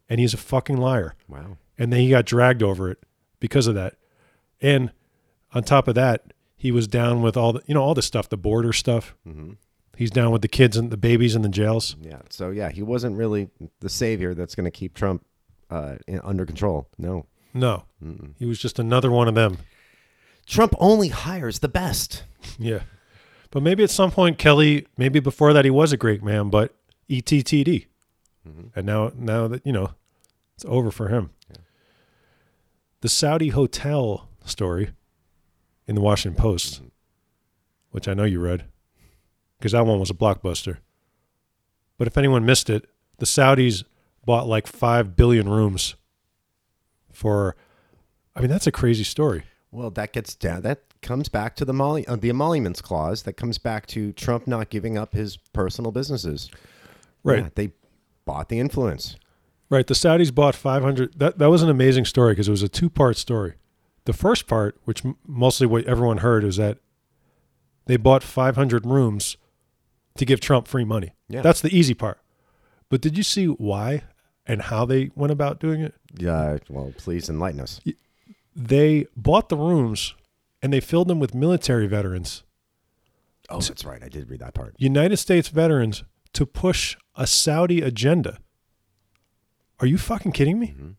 [0.09, 1.57] and he's a fucking liar Wow.
[1.77, 2.99] and then he got dragged over it
[3.39, 3.95] because of that.
[4.61, 4.91] And
[5.53, 8.29] on top of that, he was down with all the you know all the stuff,
[8.29, 9.15] the border stuff.
[9.27, 9.53] Mm-hmm.
[9.97, 11.95] He's down with the kids and the babies in the jails.
[11.99, 12.21] Yeah.
[12.29, 15.25] So yeah, he wasn't really the savior that's going to keep Trump
[15.71, 16.87] uh, in, under control.
[16.99, 17.25] No.
[17.53, 17.83] No,
[18.37, 19.57] he was just another one of them.
[20.45, 22.23] Trump only hires the best.
[22.57, 22.81] Yeah,
[23.49, 26.73] but maybe at some point Kelly, maybe before that he was a great man, but
[27.09, 27.87] ETTD,
[28.75, 29.91] and now now that you know
[30.55, 31.31] it's over for him.
[33.01, 34.91] The Saudi hotel story
[35.91, 36.81] in the Washington Post,
[37.91, 38.63] which I know you read,
[39.59, 40.77] because that one was a blockbuster.
[41.97, 43.83] But if anyone missed it, the Saudis
[44.25, 45.95] bought like five billion rooms
[47.11, 47.55] for.
[48.33, 49.43] I mean, that's a crazy story.
[49.69, 50.61] Well, that gets down.
[50.61, 53.23] That comes back to the molly, uh, the emoluments clause.
[53.23, 56.49] That comes back to Trump not giving up his personal businesses.
[57.23, 57.39] Right.
[57.39, 57.73] Yeah, they
[58.23, 59.17] bought the influence.
[59.69, 59.85] Right.
[59.85, 61.19] The Saudis bought 500.
[61.19, 63.55] That, that was an amazing story because it was a two part story.
[64.05, 66.79] The first part, which mostly what everyone heard, is that
[67.85, 69.37] they bought 500 rooms
[70.17, 71.13] to give Trump free money.
[71.29, 71.41] Yeah.
[71.41, 72.19] That's the easy part.
[72.89, 74.03] But did you see why
[74.45, 75.93] and how they went about doing it?
[76.17, 76.57] Yeah.
[76.69, 77.79] Well, please enlighten us.
[78.55, 80.15] They bought the rooms
[80.61, 82.43] and they filled them with military veterans,
[83.51, 84.01] Oh, that's right.
[84.01, 84.75] I did read that part.
[84.77, 88.37] United States veterans, to push a Saudi agenda.
[89.81, 90.67] Are you fucking kidding me?
[90.67, 90.91] Mm-hmm.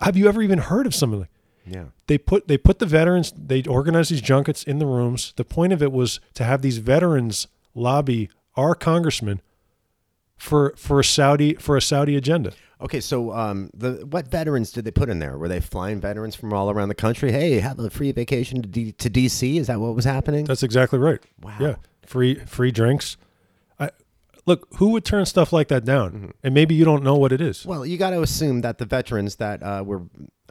[0.00, 1.30] Have you ever even heard of something like
[1.66, 1.84] Yeah.
[2.08, 5.72] they put they put the veterans they organized these junkets in the rooms the point
[5.72, 9.40] of it was to have these veterans lobby our congressman
[10.36, 14.84] for for a saudi for a saudi agenda Okay, so um, the what veterans did
[14.84, 15.38] they put in there?
[15.38, 17.30] Were they flying veterans from all around the country?
[17.30, 19.56] Hey, have a free vacation to, D- to DC?
[19.60, 20.46] Is that what was happening?
[20.46, 21.56] that's exactly right Wow.
[21.60, 23.16] yeah free free drinks
[24.46, 27.40] look who would turn stuff like that down and maybe you don't know what it
[27.40, 30.02] is well, you got to assume that the veterans that uh, were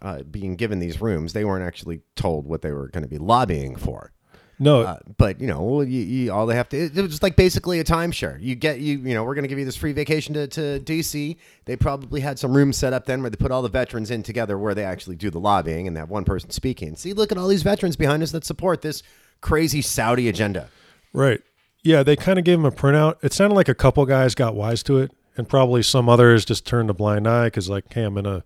[0.02, 3.18] uh, being given these rooms, they weren't actually told what they were going to be
[3.18, 4.12] lobbying for.
[4.60, 7.36] no Uh, but you know, you, you, all they have to it, it was like
[7.36, 8.42] basically a timeshare.
[8.42, 10.80] You get you you know we're going to give you this free vacation to, to
[10.80, 11.38] DC.
[11.66, 14.24] They probably had some rooms set up then where they put all the veterans in
[14.24, 16.96] together where they actually do the lobbying and that one person speaking.
[16.96, 19.04] See, look at all these veterans behind us that support this
[19.42, 20.70] crazy Saudi agenda.
[21.14, 21.42] Right.
[21.84, 23.16] Yeah, they kind of gave him a printout.
[23.24, 26.66] It sounded like a couple guys got wise to it, and probably some others just
[26.66, 28.44] turned a blind eye because, like, hey, I'm in a,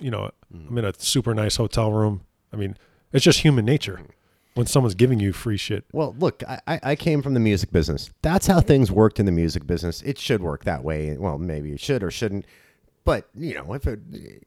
[0.00, 2.22] you know, I'm in a super nice hotel room.
[2.52, 2.76] I mean,
[3.12, 4.00] it's just human nature
[4.54, 5.84] when someone's giving you free shit.
[5.92, 8.10] Well, look, I, I came from the music business.
[8.22, 10.02] That's how things worked in the music business.
[10.02, 11.16] It should work that way.
[11.16, 12.44] Well, maybe it should or shouldn't.
[13.08, 14.00] But you know, if it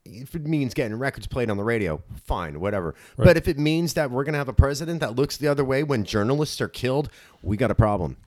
[0.05, 2.93] if it means getting records played on the radio, fine, whatever.
[3.17, 5.81] But if it means that we're gonna have a president that looks the other way
[5.81, 7.09] when journalists are killed,
[7.41, 8.17] we got a problem.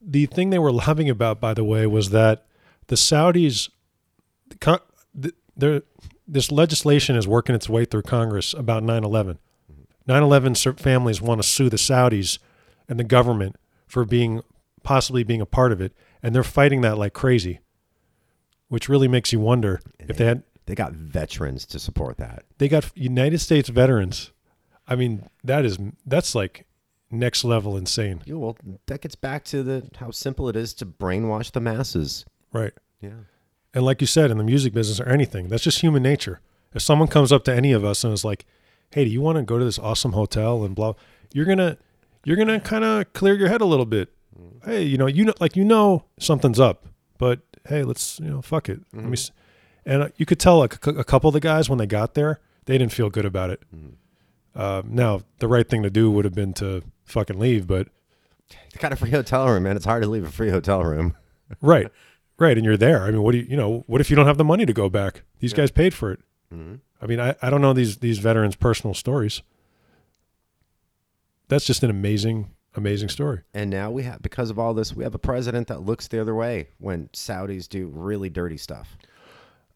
[0.00, 2.46] The thing they were laughing about, by the way, was that
[2.86, 3.68] the Saudis,
[4.50, 4.78] the con-
[5.20, 5.82] th- they're-
[6.28, 9.40] this legislation is working its way through Congress about 9 11.
[10.06, 12.38] 9 11 families want to sue the Saudis
[12.88, 13.56] and the government
[13.88, 14.42] for being
[14.84, 15.92] possibly being a part of it.
[16.22, 17.58] And they're fighting that like crazy,
[18.68, 22.44] which really makes you wonder if they had, They got veterans to support that.
[22.58, 24.32] they got United States veterans.
[24.88, 26.66] I mean, that is, that's like
[27.10, 28.22] next level insane.
[28.24, 32.24] Yeah, well, that gets back to the how simple it is to brainwash the masses.
[32.52, 32.72] Right.
[33.00, 33.10] Yeah.
[33.74, 36.40] And like you said, in the music business or anything, that's just human nature.
[36.72, 38.44] If someone comes up to any of us and is like,
[38.90, 40.94] "Hey, do you want to go to this awesome hotel?" and blah,
[41.32, 41.76] you're gonna
[42.24, 44.12] you're gonna kind of clear your head a little bit.
[44.38, 44.64] Mm.
[44.64, 46.86] Hey, you know, you know, like you know something's up,
[47.18, 48.80] but hey, let's you know, fuck it.
[48.92, 49.16] Let me.
[49.84, 52.14] And uh, you could tell like a, a couple of the guys when they got
[52.14, 53.62] there, they didn't feel good about it.
[54.54, 57.88] Uh, now, the right thing to do would have been to fucking leave, but
[58.72, 59.76] You got a free hotel room, man.
[59.76, 61.14] It's hard to leave a free hotel room.
[61.60, 61.88] right,
[62.38, 63.02] right, and you're there.
[63.04, 64.72] I mean, what do you, you know, what if you don't have the money to
[64.72, 65.22] go back?
[65.40, 66.20] These guys paid for it.
[67.02, 69.42] I mean, I, I don't know these these veterans' personal stories.
[71.48, 73.40] That's just an amazing, Amazing story.
[73.54, 76.20] And now we have, because of all this, we have a president that looks the
[76.20, 78.96] other way when Saudis do really dirty stuff.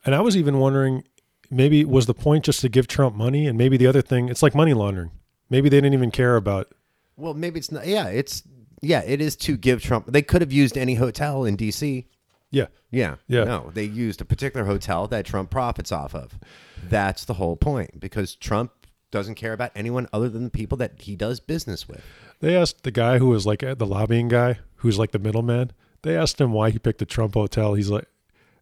[0.05, 1.05] And I was even wondering,
[1.51, 4.43] maybe was the point just to give Trump money, and maybe the other thing, it's
[4.43, 5.11] like money laundering.
[5.49, 6.73] Maybe they didn't even care about.
[7.17, 7.87] Well, maybe it's not.
[7.87, 8.43] Yeah, it's
[8.81, 10.07] yeah, it is to give Trump.
[10.07, 12.07] They could have used any hotel in D.C.
[12.51, 13.45] Yeah, Yeah, Yeah.
[13.45, 16.39] No, they used a particular hotel that Trump profits off of.
[16.83, 18.73] That's the whole point because Trump
[19.11, 22.03] doesn't care about anyone other than the people that he does business with.
[22.41, 25.73] they asked the guy who was like the lobbying guy, who's like the middleman.
[26.03, 27.75] They asked him why he picked the Trump hotel.
[27.75, 28.07] He's like,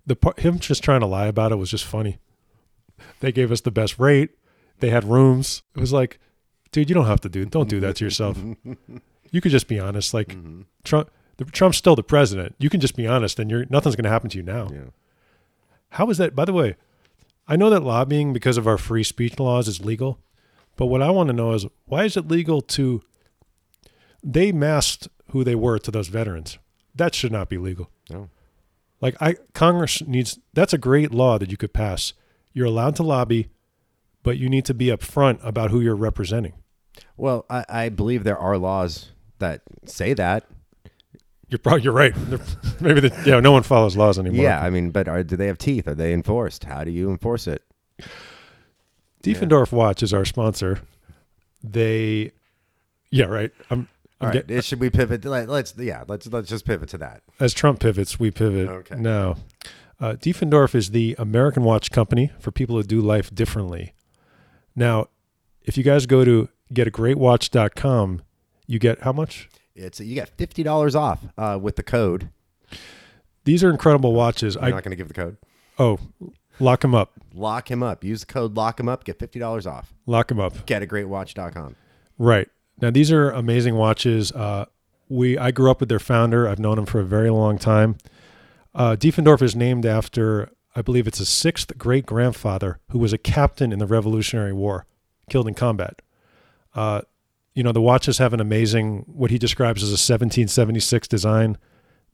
[0.07, 2.19] the part, him just trying to lie about it was just funny.
[3.21, 4.31] They gave us the best rate.
[4.81, 5.63] They had rooms.
[5.77, 6.19] It was like,
[6.73, 7.45] dude, you don't have to do.
[7.45, 8.39] Don't do that to yourself.
[9.31, 10.15] you could just be honest.
[10.15, 10.63] Like mm-hmm.
[10.85, 12.55] Trump, the, Trump's still the president.
[12.59, 14.69] You can just be honest, and you're nothing's going to happen to you now.
[14.73, 14.91] Yeah.
[15.91, 16.35] How is that?
[16.35, 16.77] By the way,
[17.47, 20.19] I know that lobbying because of our free speech laws is legal,
[20.79, 23.03] but what I want to know is why is it legal to?
[24.23, 26.59] They masked who they were to those veterans.
[26.95, 27.91] That should not be legal.
[28.09, 28.31] No.
[29.01, 30.39] Like I, Congress needs.
[30.55, 32.15] That's a great law that you could pass.
[32.53, 33.49] You're allowed to lobby,
[34.23, 36.55] but you need to be upfront about who you're representing.
[37.17, 39.11] Well, I, I believe there are laws
[39.41, 40.47] that say that.
[41.49, 42.15] You're probably you're right.
[42.81, 44.45] Maybe the, yeah, no one follows laws anymore.
[44.45, 45.89] Yeah, I mean, but are, do they have teeth?
[45.89, 46.65] Are they enforced?
[46.65, 47.63] How do you enforce it?
[49.35, 50.81] Diefendorf Watch is our sponsor.
[51.63, 52.33] They,
[53.11, 53.51] yeah, right.
[53.71, 53.89] I'm.
[54.21, 55.25] I'm All right, get- should we pivot?
[55.25, 57.23] Let, let's yeah, let's let's just pivot to that.
[57.39, 58.69] as Trump pivots, we pivot.
[58.69, 58.97] Okay.
[58.97, 59.37] Now,
[60.01, 63.95] uh, Diefendorf is the American watch company for people who do life differently.
[64.75, 65.07] Now,
[65.63, 68.23] if you guys go to getagreatwatch.com,
[68.67, 69.49] you get how much?
[69.77, 72.31] It's you get fifty dollars off uh, with the code.
[73.45, 74.57] These are incredible watches.
[74.57, 75.37] I'm I not going to give the code.
[75.79, 75.99] oh,
[76.61, 78.03] lock him up, Lock him up.
[78.05, 79.05] Use the code lock him up.
[79.05, 79.93] Get fifty dollars off.
[80.07, 80.67] lock him up.
[80.67, 81.77] Getagreatwatch.com.
[82.19, 82.49] Right
[82.81, 84.33] now, these are amazing watches.
[84.33, 84.67] Uh,
[85.09, 86.49] we I grew up with their founder.
[86.49, 87.97] I've known him for a very long time.
[88.75, 93.19] Uh, Diefendorf is named after, I believe it's his sixth great grandfather, who was a
[93.19, 94.87] captain in the Revolutionary War,
[95.31, 96.01] killed in combat.
[96.75, 97.01] Uh,
[97.55, 101.57] you know, the watches have an amazing, what he describes as a 1776 design.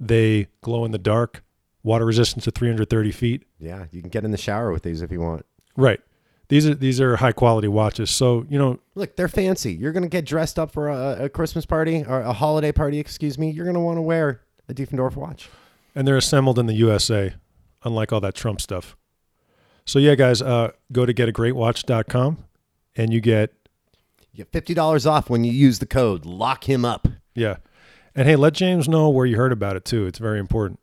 [0.00, 1.42] They glow in the dark,
[1.84, 3.44] water resistance to 330 feet.
[3.60, 5.46] Yeah, you can get in the shower with these if you want.
[5.76, 6.00] Right.
[6.48, 8.10] These are these are high quality watches.
[8.10, 9.72] So you know, Look, they're fancy.
[9.72, 12.98] You're going to get dressed up for a, a Christmas party or a holiday party,
[12.98, 13.50] excuse me.
[13.50, 15.48] You're going to want to wear a Diefendorf watch.
[15.94, 17.34] and they're assembled in the USA,
[17.84, 18.96] unlike all that Trump stuff.
[19.86, 22.38] So yeah, guys, uh, go to getagreatwatch.com
[22.96, 23.52] and you get
[24.32, 27.08] You get fifty dollars off when you use the code lock him up.
[27.34, 27.56] yeah,
[28.14, 30.06] and hey, let James know where you heard about it too.
[30.06, 30.78] It's very important.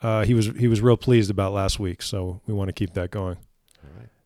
[0.00, 2.94] Uh, he was he was real pleased about last week, so we want to keep
[2.94, 3.36] that going.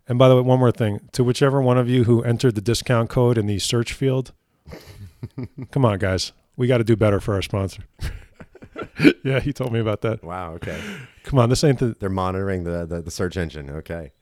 [0.09, 2.61] And by the way, one more thing to whichever one of you who entered the
[2.61, 4.33] discount code in the search field,
[5.71, 7.85] come on, guys, we got to do better for our sponsor.
[9.25, 10.23] yeah, he told me about that.
[10.23, 10.55] Wow.
[10.55, 10.81] Okay.
[11.23, 13.71] Come on, this ain't the They're monitoring the, the, the search engine.
[13.71, 14.13] Okay.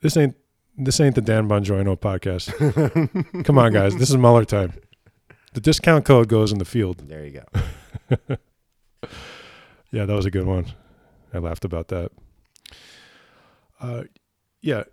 [0.00, 0.36] This ain't
[0.78, 3.44] this ain't the Dan Bongino podcast.
[3.44, 3.94] Come on, guys.
[3.96, 4.72] This is Mueller time.
[5.52, 7.08] The discount code goes in the field.
[7.08, 7.42] There you
[8.28, 8.36] go.
[9.92, 10.66] Yeah, that was a good one.
[11.32, 12.10] I laughed about that.
[13.80, 14.04] Uh,
[14.60, 14.84] yeah,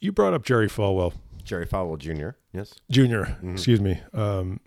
[0.00, 1.12] you brought up Jerry Falwell
[1.44, 2.30] Jerry Falwell Jr.
[2.52, 2.74] Yes.
[2.90, 4.00] junior Excuse me.
[4.12, 4.60] Um,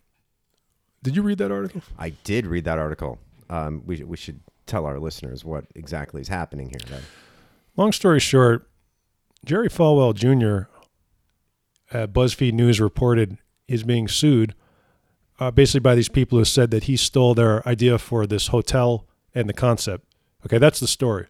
[1.01, 1.81] did you read that article?
[1.97, 3.19] I did read that article.
[3.49, 6.79] Um, we, we should tell our listeners what exactly is happening here.
[6.89, 7.03] though.
[7.75, 8.69] Long story short,
[9.45, 10.69] Jerry Falwell Jr.
[11.95, 14.55] at BuzzFeed News reported is being sued
[15.39, 19.07] uh, basically by these people who said that he stole their idea for this hotel
[19.33, 20.05] and the concept.
[20.45, 21.27] Okay, that's the story.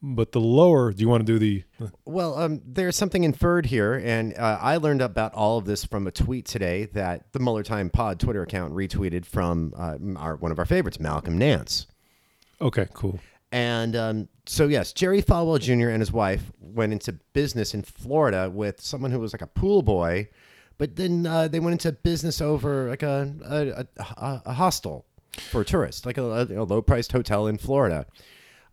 [0.00, 1.64] But the lower, do you want to do the?
[2.04, 6.06] Well, um, there's something inferred here, and uh, I learned about all of this from
[6.06, 10.52] a tweet today that the Mueller Time Pod Twitter account retweeted from uh, our one
[10.52, 11.88] of our favorites, Malcolm Nance.
[12.60, 13.18] Okay, cool.
[13.50, 15.88] And um, so, yes, Jerry Falwell Jr.
[15.88, 19.82] and his wife went into business in Florida with someone who was like a pool
[19.82, 20.28] boy,
[20.76, 25.64] but then uh, they went into business over like a a, a, a hostel for
[25.64, 28.06] tourists, like a, a low priced hotel in Florida.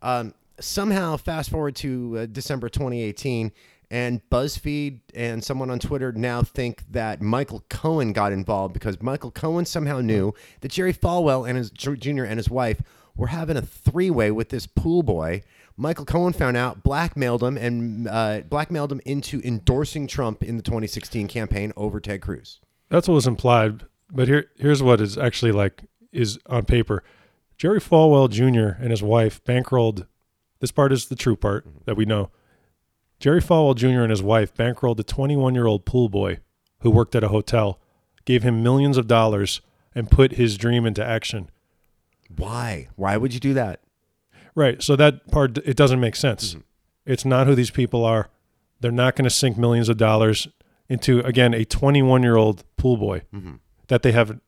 [0.02, 3.52] Um, somehow, fast forward to uh, December 2018.
[3.88, 9.30] And BuzzFeed and someone on Twitter now think that Michael Cohen got involved because Michael
[9.30, 12.24] Cohen somehow knew that Jerry Falwell and his Jr.
[12.24, 12.82] and his wife
[13.16, 15.42] were having a three-way with this pool boy.
[15.76, 20.62] Michael Cohen found out, blackmailed him, and uh, blackmailed him into endorsing Trump in the
[20.62, 22.60] 2016 campaign over Ted Cruz.
[22.88, 23.84] That's what was implied.
[24.10, 25.82] But here, here's what is actually like
[26.16, 27.02] is on paper.
[27.56, 28.80] Jerry Falwell Jr.
[28.82, 30.06] and his wife bankrolled.
[30.60, 31.78] This part is the true part mm-hmm.
[31.84, 32.30] that we know.
[33.18, 34.02] Jerry Falwell Jr.
[34.02, 36.38] and his wife bankrolled a 21 year old pool boy
[36.80, 37.80] who worked at a hotel,
[38.24, 39.60] gave him millions of dollars
[39.94, 41.50] and put his dream into action.
[42.34, 42.88] Why?
[42.96, 43.80] Why would you do that?
[44.54, 44.82] Right.
[44.82, 46.50] So that part it doesn't make sense.
[46.50, 46.60] Mm-hmm.
[47.06, 48.30] It's not who these people are.
[48.80, 50.48] They're not going to sink millions of dollars
[50.88, 53.54] into again a 21 year old pool boy mm-hmm.
[53.88, 54.38] that they have.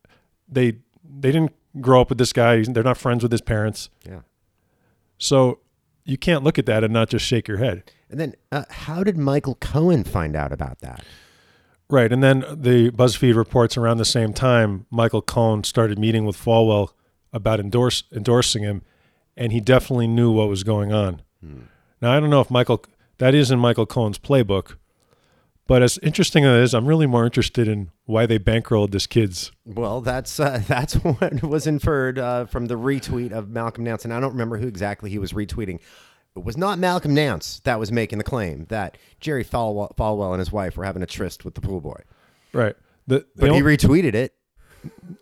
[0.48, 2.62] They they didn't grow up with this guy.
[2.62, 3.90] They're not friends with his parents.
[4.06, 4.20] Yeah.
[5.18, 5.60] So
[6.04, 7.90] you can't look at that and not just shake your head.
[8.10, 11.04] And then, uh, how did Michael Cohen find out about that?
[11.90, 12.12] Right.
[12.12, 16.90] And then the BuzzFeed reports around the same time, Michael Cohen started meeting with Falwell
[17.32, 18.82] about endorse, endorsing him,
[19.36, 21.22] and he definitely knew what was going on.
[22.00, 22.84] Now, I don't know if Michael,
[23.18, 24.76] that is in Michael Cohen's playbook,
[25.68, 29.06] but as interesting as it is, I'm really more interested in why they bankrolled this
[29.06, 29.52] kid's.
[29.64, 34.12] Well, that's uh, that's what was inferred uh, from the retweet of Malcolm Nance, and
[34.12, 35.78] I don't remember who exactly he was retweeting.
[36.34, 40.38] It was not Malcolm Nance that was making the claim that Jerry Falwell, Falwell and
[40.38, 42.00] his wife were having a tryst with the pool boy,
[42.52, 42.74] Right.
[43.06, 44.34] The, the, but he retweeted it.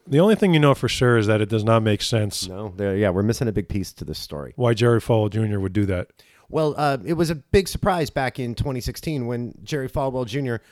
[0.06, 2.74] the only thing you know for sure is that it does not make sense No,
[2.78, 4.52] yeah, we're missing a big piece to this story.
[4.56, 5.58] why Jerry Falwell Jr.
[5.58, 6.08] would do that.
[6.48, 10.62] Well, uh, it was a big surprise back in 2016 when Jerry Falwell Jr.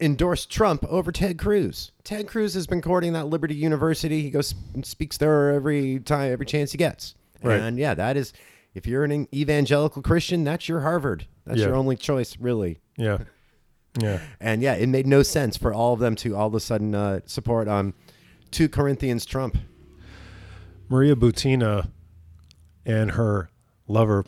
[0.00, 1.90] endorsed Trump over Ted Cruz.
[2.04, 4.22] Ted Cruz has been courting that Liberty University.
[4.22, 7.14] He goes and speaks there every time, every chance he gets.
[7.42, 7.60] Right.
[7.60, 8.32] And yeah, that is,
[8.74, 11.26] if you're an evangelical Christian, that's your Harvard.
[11.44, 11.66] That's Yeah.
[11.66, 12.78] your only choice, really.
[12.96, 13.18] Yeah.
[14.00, 14.20] Yeah.
[14.40, 16.94] And yeah, it made no sense for all of them to all of a sudden
[16.94, 17.94] uh, support um,
[18.52, 19.56] 2 Corinthians Trump.
[20.88, 21.90] Maria Butina
[22.86, 23.50] and her
[23.86, 24.24] lover.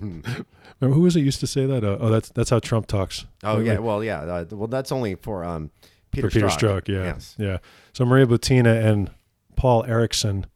[0.00, 1.84] Remember who was it used to say that?
[1.84, 3.26] Uh, oh, that's that's how Trump talks.
[3.42, 3.78] Oh, yeah.
[3.78, 4.20] Well, yeah.
[4.20, 5.70] Uh, well, that's only for um,
[6.10, 6.82] Peter, for Peter Strzok.
[6.82, 6.88] Strzok.
[6.88, 7.34] Yeah, Yes.
[7.38, 7.58] yeah.
[7.92, 9.10] So Maria Butina and
[9.56, 10.46] Paul Erickson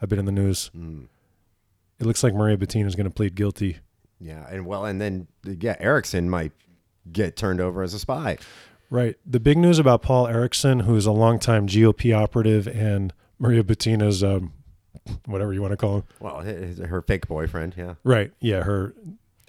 [0.00, 0.70] have been in the news.
[0.76, 1.06] Mm.
[2.00, 3.78] It looks like Maria Butina is going to plead guilty.
[4.20, 6.52] Yeah, and well, and then yeah, Erickson might
[7.12, 8.38] get turned over as a spy.
[8.90, 9.16] Right.
[9.24, 14.52] The big news about Paul Erickson, who's a longtime GOP operative, and Maria Butina's, um,
[15.26, 16.04] whatever you want to call him.
[16.20, 17.74] Well, his, her fake boyfriend.
[17.76, 17.94] Yeah.
[18.04, 18.32] Right.
[18.40, 18.62] Yeah.
[18.62, 18.94] Her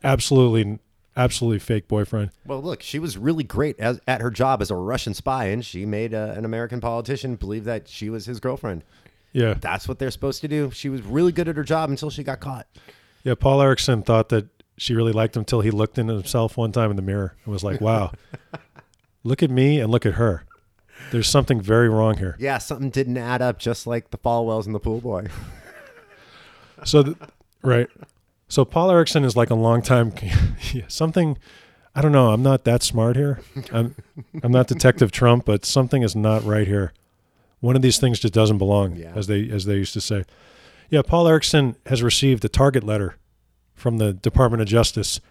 [0.04, 0.80] absolutely,
[1.16, 2.32] absolutely fake boyfriend.
[2.46, 5.66] Well, look, she was really great as, at her job as a Russian spy, and
[5.66, 8.84] she made uh, an American politician believe that she was his girlfriend.
[9.32, 9.56] Yeah.
[9.60, 10.72] That's what they're supposed to do.
[10.72, 12.68] She was really good at her job until she got caught.
[13.24, 16.72] Yeah, Paul Erickson thought that she really liked him until he looked in himself one
[16.72, 18.12] time in the mirror and was like, "Wow,
[19.24, 20.44] look at me and look at her.
[21.12, 24.74] There's something very wrong here." Yeah, something didn't add up, just like the Falwells and
[24.76, 25.28] the pool boy.
[26.86, 27.18] So, th-
[27.62, 27.88] right.
[28.50, 30.12] So Paul Erickson is like a long time
[30.74, 31.38] yeah, something.
[31.96, 32.32] I don't know.
[32.32, 33.40] I'm not that smart here.
[33.72, 33.96] I'm
[34.44, 36.92] I'm not Detective Trump, but something is not right here.
[37.62, 39.14] One of these things just doesn't belong, Yeah.
[39.16, 40.24] as they as they used to say.
[40.90, 43.16] Yeah, Paul Erickson has received a target letter
[43.74, 45.22] from the Department of Justice.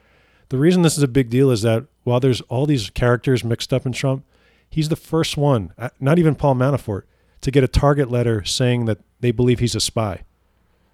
[0.49, 3.73] The reason this is a big deal is that while there's all these characters mixed
[3.73, 4.25] up in Trump,
[4.73, 7.03] he's the first one, uh, not even Paul Manafort,
[7.43, 10.23] to get a target letter saying that they believe he's a spy.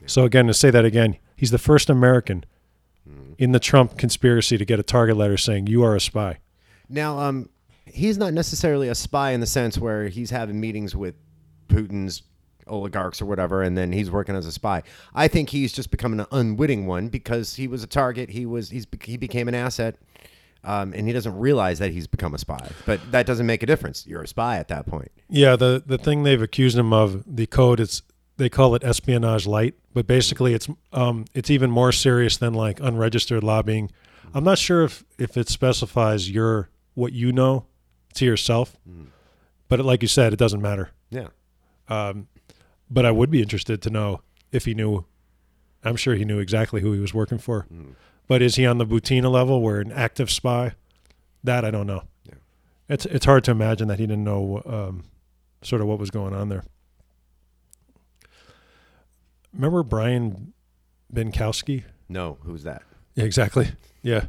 [0.06, 2.44] So again, to say that again, he's the first American
[3.38, 6.38] in the Trump conspiracy to get a target letter saying you are a spy.
[6.88, 7.48] Now, um,
[7.86, 11.14] he's not necessarily a spy in the sense where he's having meetings with
[11.68, 12.22] Putin's
[12.66, 14.82] oligarchs or whatever, and then he's working as a spy.
[15.14, 18.30] I think he's just becoming an unwitting one because he was a target.
[18.30, 19.96] He was he's he became an asset,
[20.64, 22.70] um, and he doesn't realize that he's become a spy.
[22.84, 24.06] But that doesn't make a difference.
[24.06, 25.10] You're a spy at that point.
[25.28, 28.02] Yeah, the the thing they've accused him of, the code, it's
[28.36, 32.80] they call it espionage light, but basically it's um it's even more serious than like
[32.80, 33.90] unregistered lobbying.
[34.34, 37.66] I'm not sure if if it specifies your what you know
[38.14, 38.76] to yourself,
[39.68, 40.90] but like you said, it doesn't matter.
[41.10, 41.28] Yeah.
[41.88, 42.28] Um,
[42.90, 45.04] but I would be interested to know if he knew.
[45.84, 47.66] I'm sure he knew exactly who he was working for.
[48.28, 50.72] But is he on the Butina level, where an active spy?
[51.42, 52.02] That I don't know.
[52.26, 52.34] Yeah.
[52.88, 55.04] It's it's hard to imagine that he didn't know um,
[55.62, 56.62] sort of what was going on there.
[59.52, 60.52] Remember Brian
[61.12, 61.84] Benczkowski?
[62.08, 62.82] No, who's that?
[63.14, 63.70] Yeah, exactly.
[64.02, 64.24] Yeah,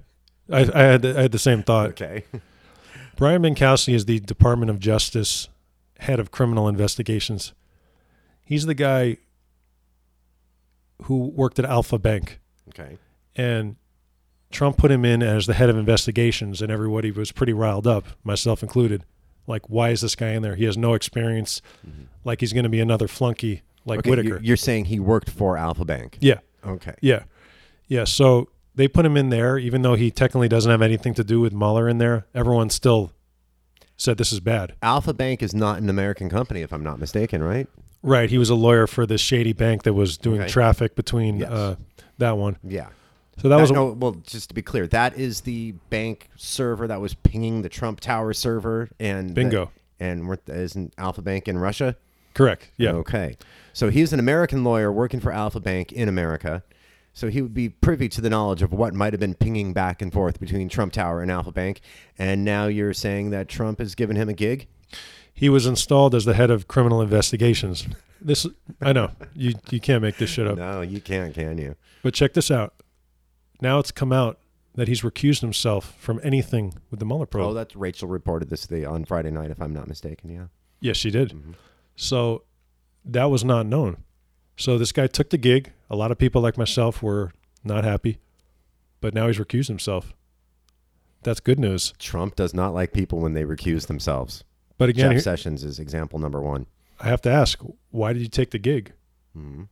[0.52, 1.90] I, I had I had the same thought.
[1.90, 2.24] Okay.
[3.18, 5.50] Brian Benczkowski is the Department of Justice
[6.00, 7.52] head of criminal investigations.
[8.46, 9.18] He's the guy
[11.04, 12.40] who worked at Alfa Bank,
[12.70, 12.98] Okay.
[13.36, 13.76] and
[14.52, 18.06] Trump put him in as the head of investigations, and everybody was pretty riled up,
[18.24, 19.04] myself included.
[19.48, 20.56] Like, why is this guy in there?
[20.56, 21.62] He has no experience.
[22.24, 24.10] Like, he's going to be another flunky like Okay.
[24.10, 24.28] Whitaker.
[24.30, 26.18] You're, you're saying he worked for Alfa Bank.
[26.22, 26.94] yeah, Okay.
[27.02, 27.24] yeah,
[27.88, 28.04] yeah.
[28.04, 31.40] So they put him in there, even though he technically doesn't have anything to do
[31.40, 32.26] with Mueller in there.
[32.36, 33.12] Everyone still
[33.98, 34.76] said this is bad.
[34.84, 37.68] Alfa Bank is not an American company, if I'm not mistaken, right?
[38.04, 38.30] Right.
[38.30, 40.50] He was a lawyer for this shady bank that was doing Okay.
[40.50, 41.52] traffic between Yes.
[41.52, 41.76] uh,
[42.18, 42.58] that one.
[42.64, 42.88] Yeah.
[43.42, 46.88] So that was a, no, well, just to be clear, that is the bank server
[46.88, 49.72] that was pinging the Trump Tower server, and Bingo.
[50.00, 51.96] and isn't Alfa Bank in Russia?
[52.34, 52.70] Correct.
[52.78, 52.92] Yeah.
[52.92, 53.38] Okay.
[53.74, 56.64] So he's an American lawyer working for Alfa Bank in America.
[57.14, 60.02] So he would be privy to the knowledge of what might have been pinging back
[60.02, 61.82] and forth between Trump Tower and Alfa Bank.
[62.18, 64.68] And now you're saying that Trump has given him a gig?
[65.34, 67.88] He was installed as the head of criminal investigations.
[68.22, 68.46] This
[68.82, 70.58] I know you you can't make this shit up.
[70.58, 71.76] No, you can't, can you?
[72.04, 72.74] But check this out.
[73.62, 74.40] Now it's come out
[74.76, 77.48] that he's recused himself from anything with the Mueller probe.
[77.48, 80.30] Oh, that's Rachel reported this the, on Friday night, if I'm not mistaken.
[80.30, 80.46] Yeah.
[80.80, 81.34] Yes, she did.
[81.96, 82.44] So
[83.04, 83.98] that was not known.
[84.56, 85.72] So this guy took the gig.
[85.90, 87.32] A lot of people like myself were
[87.64, 88.20] not happy,
[89.02, 90.14] but now he's recused himself.
[91.24, 91.94] That's good news.
[92.00, 94.44] Trump does not like people when they recuse themselves.
[94.78, 96.68] But again, Jeff here- Sessions is example number one.
[97.02, 97.60] I have to ask,
[97.92, 98.94] why did you take the gig?
[99.38, 99.68] Mhm.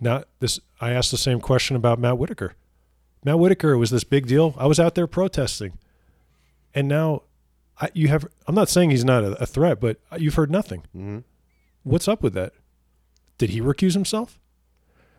[0.00, 0.60] Not this.
[0.80, 2.54] I asked the same question about Matt Whitaker.
[3.24, 4.54] Matt Whitaker was this big deal.
[4.58, 5.78] I was out there protesting,
[6.74, 7.22] and now
[7.80, 8.26] I, you have.
[8.46, 10.84] I'm not saying he's not a, a threat, but you've heard nothing.
[10.96, 11.24] Mhm.
[11.82, 12.52] What's up with that?
[13.38, 14.38] Did he recuse himself?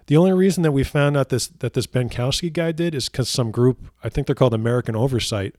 [0.08, 3.30] The only reason that we found out this that this Benczkowski guy did is because
[3.30, 5.56] some group, I think they're called American Oversight,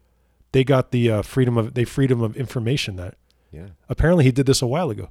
[0.52, 3.14] they got the uh, freedom of they freedom of information that
[3.52, 3.68] Yeah.
[3.88, 5.10] apparently he did this a while ago.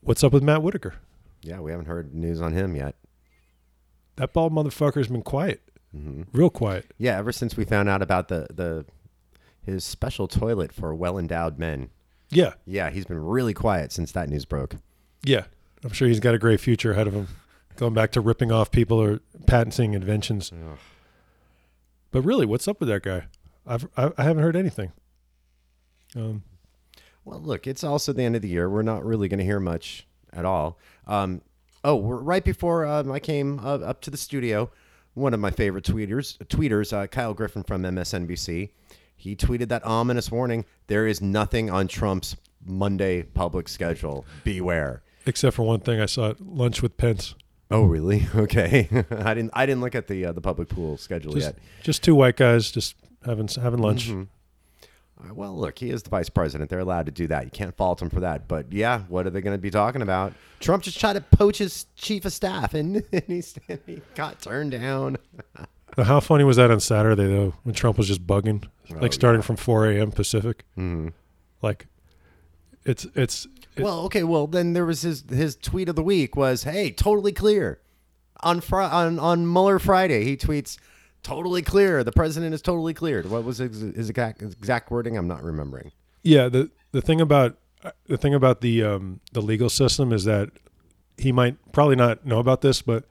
[0.00, 0.94] What's up with Matt Whitaker?
[1.42, 2.94] Yeah, we haven't heard news on him yet.
[4.16, 6.92] That bald motherfucker's been quiet, hmm real quiet.
[6.98, 8.84] Yeah, ever since we found out about the, the
[9.64, 11.90] his special toilet for well endowed men.
[12.30, 14.76] Yeah, Yeah, he's been really quiet since that news broke.
[15.22, 15.44] yeah.
[15.84, 17.26] I'm sure he's got a great future ahead of him,
[17.76, 20.52] going back to ripping off people or patenting inventions.
[20.52, 20.78] Ugh.
[22.12, 23.24] But really, what's up with that guy?
[23.66, 24.92] I've I, I haven't heard anything.
[26.14, 26.42] Um,
[27.24, 28.68] Well, look, it's also the end of the year.
[28.70, 30.78] We're not really going to hear much at all.
[31.06, 31.42] Um,
[31.84, 34.70] oh, right before um, I came uh, up to the studio,
[35.14, 38.70] one of my favorite tweeters, tweeters, uh, Kyle Griffin from MSNBC,
[39.16, 44.24] he tweeted that ominous warning: "There is nothing on Trump's Monday public schedule.
[44.44, 47.34] Beware." except for one thing, I saw at lunch with Pence.
[47.70, 48.26] Oh, really?
[48.34, 48.88] Okay.
[49.10, 49.50] I didn't.
[49.54, 51.58] I didn't look at the uh, the public pool schedule Just yet.
[51.82, 54.10] just two white guys just having having lunch.
[54.10, 54.28] Mhm.
[55.22, 56.70] Uh, Well, look, he is the vice president.
[56.70, 57.44] They're allowed to do that.
[57.44, 58.48] You can't fault him for that.
[58.48, 60.32] But yeah, what are they going to be talking about?
[60.60, 64.40] Trump just tried to poach his chief of staff, and, and, he's, and he got
[64.40, 65.16] turned down.
[65.96, 69.42] How funny was that on Saturday though, when Trump was just bugging, Oh, like starting
[69.42, 70.10] from 4 a.m.
[70.10, 70.64] Pacific?
[70.78, 71.12] Mhm.
[71.60, 71.86] Like,
[72.84, 73.46] it's it's
[73.76, 74.22] it- Well, okay.
[74.24, 77.78] Well, then there was his his tweet of the week was, "Hey, totally clear."
[78.42, 80.78] On Fri on on Mueller Friday, he tweets,
[81.22, 82.02] "Totally clear.
[82.04, 85.16] The president is totally cleared." What was his, his exact exact wording?
[85.16, 85.92] I'm not remembering.
[86.22, 86.48] yeah.
[86.48, 87.56] The the thing about
[88.06, 90.50] the thing about the um the legal system is that
[91.18, 93.04] he might probably not know about this, but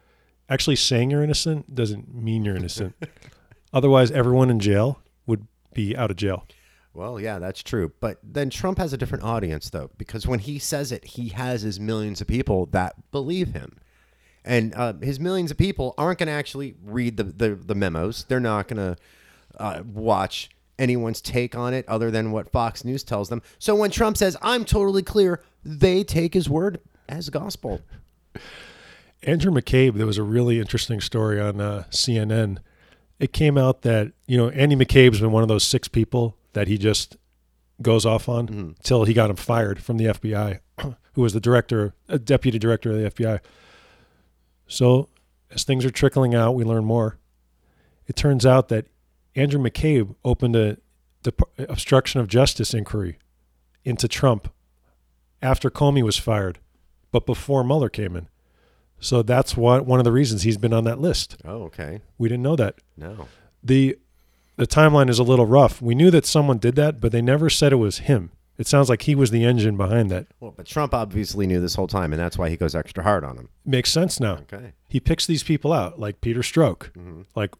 [0.49, 2.95] actually saying you're innocent doesn't mean you're innocent.
[3.74, 6.45] Otherwise, everyone in jail would be out of jail.
[6.93, 7.93] Well, yeah, that's true.
[8.01, 11.62] But then Trump has a different audience, though, because when he says it, he has
[11.62, 13.78] his millions of people that believe him.
[14.43, 18.25] And uh, his millions of people aren't going to actually read the, the, the memos.
[18.27, 19.01] They're not going to
[19.59, 23.41] uh, watch anyone's take on it other than what Fox News tells them.
[23.59, 27.81] So when Trump says, I'm totally clear, they take his word as gospel.
[29.23, 32.57] Andrew McCabe, there was a really interesting story on uh, CNN.
[33.19, 36.67] It came out that you know Andy McCabe's been one of those six people that
[36.67, 37.17] he just
[37.81, 40.59] goes off on till he got him fired from the FBI,
[41.13, 43.39] who was the director, a deputy director of the FBI.
[44.72, 45.09] So
[45.51, 47.17] as things are trickling out, we learn more.
[48.07, 48.88] It turns out that
[49.36, 50.78] Andrew McCabe opened a
[51.24, 53.19] dep- obstruction of justice inquiry
[53.84, 54.51] into Trump
[55.41, 56.59] after Comey was fired,
[57.11, 58.30] but before Mueller came in.
[58.99, 61.36] So that's what one of the reasons he's been on that list.
[61.43, 61.99] Oh, okay.
[62.17, 62.76] We didn't know that.
[62.95, 63.28] No.
[63.61, 63.97] The
[64.55, 65.82] the timeline is a little rough.
[65.82, 68.32] We knew that someone did that, but they never said it was him.
[68.62, 70.28] It sounds like he was the engine behind that.
[70.39, 73.24] Well, but Trump obviously knew this whole time, and that's why he goes extra hard
[73.24, 73.49] on him.
[73.66, 74.34] Makes sense now.
[74.53, 74.74] Okay.
[74.88, 76.91] He picks these people out, like Peter Strzok.
[76.91, 77.22] Mm-hmm.
[77.34, 77.55] Like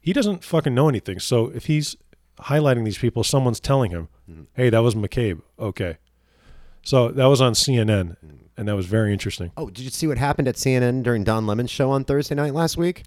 [0.00, 1.18] he doesn't fucking know anything.
[1.18, 1.94] So if he's
[2.38, 4.44] highlighting these people, someone's telling him, mm-hmm.
[4.54, 5.98] "Hey, that was McCabe." Okay.
[6.80, 8.36] So that was on CNN, mm-hmm.
[8.56, 9.52] and that was very interesting.
[9.58, 12.54] Oh, did you see what happened at CNN during Don Lemon's show on Thursday night
[12.54, 13.04] last week?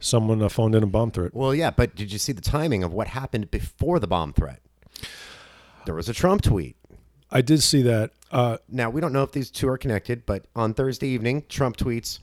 [0.00, 1.34] Someone uh, phoned in a bomb threat.
[1.34, 4.62] Well, yeah, but did you see the timing of what happened before the bomb threat?
[5.84, 6.76] There was a Trump tweet.
[7.30, 8.12] I did see that.
[8.30, 11.76] Uh, Now, we don't know if these two are connected, but on Thursday evening, Trump
[11.76, 12.20] tweets,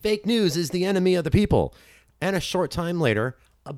[0.00, 1.74] Fake news is the enemy of the people.
[2.20, 3.36] And a short time later,
[3.66, 3.74] a,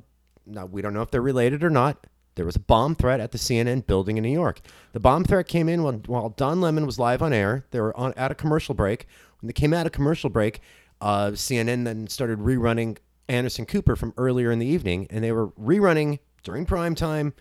[0.46, 2.06] now we don't know if they're related or not,
[2.36, 4.60] there was a bomb threat at the CNN building in New York.
[4.92, 7.64] The bomb threat came in while, while Don Lemon was live on air.
[7.70, 9.06] They were on, at a commercial break.
[9.40, 10.60] When they came out of commercial break,
[11.00, 15.48] uh, CNN then started rerunning Anderson Cooper from earlier in the evening, and they were
[15.48, 17.34] rerunning during prime time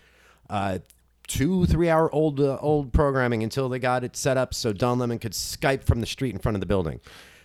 [0.48, 0.78] uh,
[1.26, 4.98] two, three hour old uh, old programming until they got it set up so Don
[4.98, 7.00] Lemon could Skype from the street in front of the building.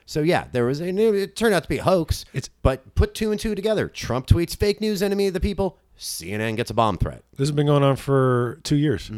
[0.05, 2.25] So yeah, there was a it turned out to be a hoax.
[2.33, 3.87] It's- but put two and two together.
[3.87, 5.77] Trump tweets fake news, enemy of the people.
[5.97, 7.23] CNN gets a bomb threat.
[7.33, 9.11] This has been going on for two years.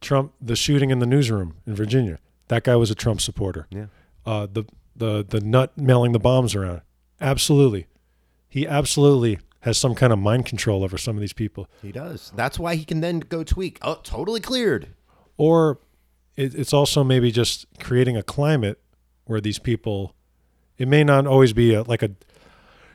[0.00, 3.66] Trump, the shooting in the newsroom in Virginia, that guy was a Trump supporter.
[3.70, 3.86] Yeah.
[4.26, 4.64] Uh, the
[4.96, 6.80] the the nut mailing the bombs around,
[7.20, 7.86] absolutely,
[8.48, 11.68] he absolutely has some kind of mind control over some of these people.
[11.82, 12.32] He does.
[12.36, 13.78] That's why he can then go tweak.
[13.82, 14.88] Oh, totally cleared.
[15.36, 15.78] or
[16.36, 18.78] it, it's also maybe just creating a climate
[19.24, 20.14] where these people
[20.78, 22.10] it may not always be a, like a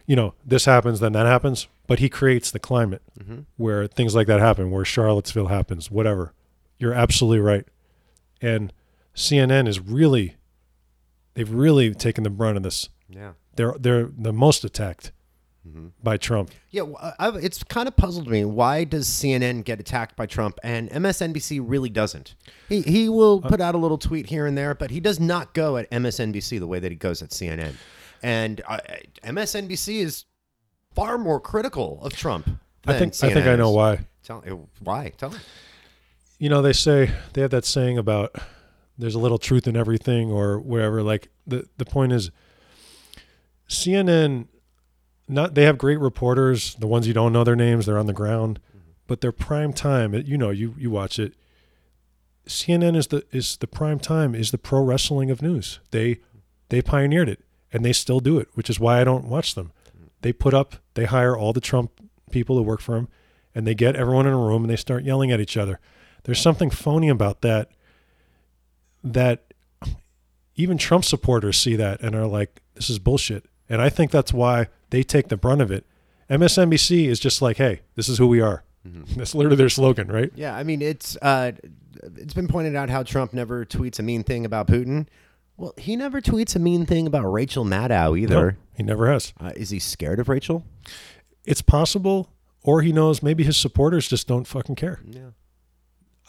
[0.05, 3.39] you know this happens then that happens but he creates the climate mm-hmm.
[3.57, 6.33] where things like that happen where charlottesville happens whatever
[6.77, 7.65] you're absolutely right
[8.41, 8.73] and
[9.15, 10.35] cnn is really
[11.35, 13.31] they've really taken the brunt of this Yeah.
[13.55, 15.11] they're they're the most attacked
[16.03, 18.45] by trump Yeah, I- I've, it's kind of puzzled me.
[18.45, 22.35] Why does CNN get attacked by Trump and MSNBC really doesn't?
[22.67, 25.53] He he will put out a little tweet here and there, but he does not
[25.53, 27.73] go at MSNBC the way that he goes at CNN.
[28.21, 28.79] And uh,
[29.23, 30.25] MSNBC is
[30.95, 32.49] far more critical of Trump.
[32.87, 33.75] i think i think i know is.
[33.75, 35.11] why Tell, uh, why?
[35.17, 35.37] Tell me.
[36.39, 38.35] you know they say they have that saying about
[38.97, 42.31] there's a little truth in everything or whatever like the the point is
[43.69, 44.47] CNN
[45.29, 48.13] not they have great reporters the ones you don't know their names they're on the
[48.13, 48.91] ground mm-hmm.
[49.07, 51.33] but their prime time you know you you watch it.
[52.47, 55.79] CNN is the is the prime time is the pro wrestling of news.
[55.91, 56.19] They
[56.69, 59.71] they pioneered it and they still do it which is why I don't watch them.
[59.97, 60.09] Mm.
[60.21, 61.91] They put up they hire all the Trump
[62.31, 63.07] people who work for them
[63.53, 65.79] and they get everyone in a room and they start yelling at each other.
[66.23, 67.69] There's something phony about that
[69.03, 69.53] that
[70.55, 73.45] even Trump supporters see that and are like, this is bullshit.
[73.69, 75.85] And I think that's why they take the brunt of it.
[76.29, 78.63] MSNBC is just like, hey, this is who we are.
[79.15, 80.31] That's literally their slogan, right?
[80.35, 81.51] Yeah, I mean it's uh,
[82.15, 85.07] it's been pointed out how Trump never tweets a mean thing about Putin.
[85.57, 88.51] Well, he never tweets a mean thing about Rachel Maddow either.
[88.51, 89.33] No, he never has.
[89.39, 90.63] Uh, is he scared of Rachel?
[91.45, 92.29] It's possible,
[92.63, 95.01] or he knows maybe his supporters just don't fucking care.
[95.05, 95.31] Yeah.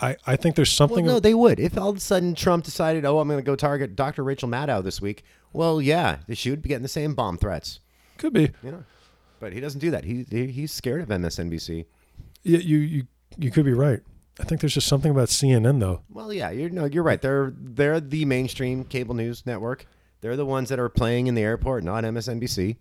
[0.02, 1.04] I, I think there's something.
[1.04, 1.16] Well, something.
[1.16, 1.60] no, they would.
[1.60, 4.24] If all of a sudden Trump decided, oh, I'm going to go target Dr.
[4.24, 7.80] Rachel Maddow this week, well, yeah, she would be getting the same bomb threats.
[8.20, 8.52] Could be.
[8.62, 8.84] You know,
[9.40, 10.04] but he doesn't do that.
[10.04, 11.86] He, he he's scared of MSNBC.
[12.42, 13.06] Yeah, you, you,
[13.36, 14.00] you could be right.
[14.38, 16.02] I think there's just something about CNN, though.
[16.08, 17.20] Well, yeah, you're no, you're right.
[17.20, 19.86] They're they're the mainstream cable news network.
[20.20, 22.76] They're the ones that are playing in the airport, not MSNBC.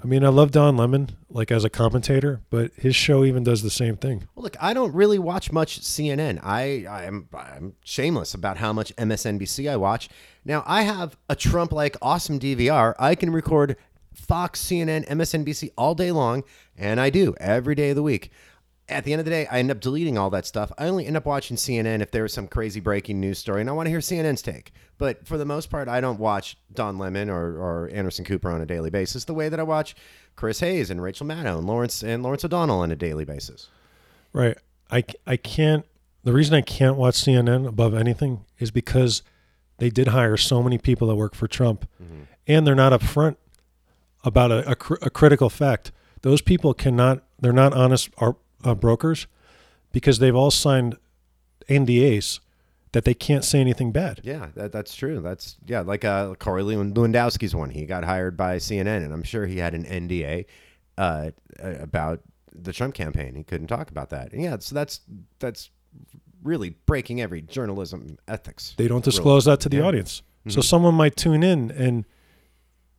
[0.00, 3.62] I mean, I love Don Lemon, like as a commentator, but his show even does
[3.62, 4.28] the same thing.
[4.36, 6.38] Well, look, I don't really watch much CNN.
[6.42, 10.08] I I'm I'm shameless about how much MSNBC I watch.
[10.44, 12.94] Now I have a Trump-like awesome DVR.
[12.98, 13.76] I can record
[14.18, 16.44] Fox, CNN, MSNBC all day long,
[16.76, 18.30] and I do every day of the week.
[18.88, 20.72] At the end of the day, I end up deleting all that stuff.
[20.78, 23.74] I only end up watching CNN if there's some crazy breaking news story, and I
[23.74, 24.72] want to hear CNN's take.
[24.96, 28.62] But for the most part, I don't watch Don Lemon or, or Anderson Cooper on
[28.62, 29.94] a daily basis the way that I watch
[30.36, 33.68] Chris Hayes and Rachel Maddow and Lawrence and Lawrence O'Donnell on a daily basis.
[34.32, 34.56] Right.
[34.90, 35.84] I, I can't.
[36.24, 39.22] The reason I can't watch CNN above anything is because
[39.78, 42.22] they did hire so many people that work for Trump, mm-hmm.
[42.46, 43.36] and they're not upfront
[44.24, 45.92] about a, a, cr- a critical fact.
[46.22, 47.22] Those people cannot.
[47.38, 49.26] They're not honest ar- uh, brokers
[49.92, 50.96] because they've all signed
[51.68, 52.40] NDAs
[52.92, 54.20] that they can't say anything bad.
[54.24, 55.20] Yeah, that, that's true.
[55.20, 57.70] That's yeah, like uh, Corey Lewandowski's one.
[57.70, 60.46] He got hired by CNN, and I'm sure he had an NDA
[60.96, 62.20] uh, about
[62.52, 63.34] the Trump campaign.
[63.34, 64.32] He couldn't talk about that.
[64.32, 65.00] And yeah, so that's
[65.38, 65.70] that's
[66.42, 68.74] really breaking every journalism ethics.
[68.76, 70.22] They don't disclose that to the audience.
[70.48, 72.06] So someone might tune in and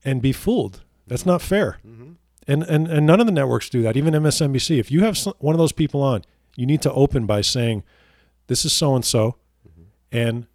[0.05, 0.83] and be fooled.
[1.09, 1.77] That's not fair.
[1.85, 2.11] Mm-hmm.
[2.47, 3.95] And, and and none of the networks do that.
[3.97, 4.79] Even MSNBC.
[4.79, 6.23] If you have some, one of those people on,
[6.55, 7.83] you need to open by saying,
[8.47, 9.35] "This is so and so,"
[10.11, 10.47] and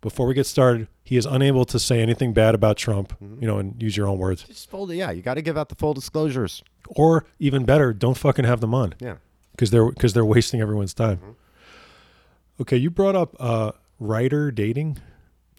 [0.00, 3.12] before we get started, he is unable to say anything bad about Trump.
[3.22, 3.42] Mm-hmm.
[3.42, 4.44] You know, and use your own words.
[4.44, 6.62] Just full, yeah, you got to give out the full disclosures.
[6.88, 9.16] Or even better, don't fucking have them on Yeah,
[9.52, 11.18] because they're because they're wasting everyone's time.
[11.18, 12.62] Mm-hmm.
[12.62, 14.98] Okay, you brought up uh, Righter dating.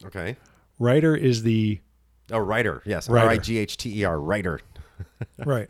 [0.05, 0.37] okay.
[0.79, 1.79] Righter is the
[2.31, 3.09] Oh, Righter, yes.
[3.09, 4.59] R I G H T E R, Righter.
[5.45, 5.69] right.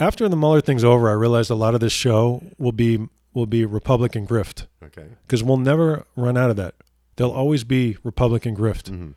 [0.00, 3.46] After the Mueller thing's over, I realized a lot of this show will be will
[3.46, 5.06] be Republican grift Okay.
[5.26, 6.74] because we'll never run out of that.
[7.16, 9.14] There'll always be Republican grift.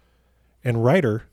[0.64, 1.24] And Righter,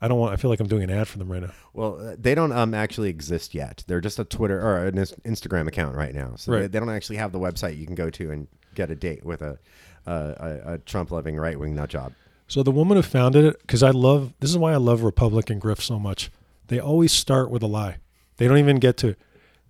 [0.00, 0.32] I don't want.
[0.32, 1.52] I feel like I'm doing an ad for them right now.
[1.74, 3.84] Well, uh, they don't um actually exist yet.
[3.86, 6.34] They're just a Twitter or an Instagram account right now.
[6.36, 6.72] So they, Right.
[6.72, 9.42] they don't actually have the website you can go to and get a date with
[9.42, 9.58] a
[10.06, 12.12] a, a, a Trump-loving right-wing nut job.
[12.52, 15.58] So the woman who founded it, because I love this is why I love Republican
[15.58, 16.30] grift so much.
[16.66, 17.96] They always start with a lie.
[18.36, 19.16] They don't even get to.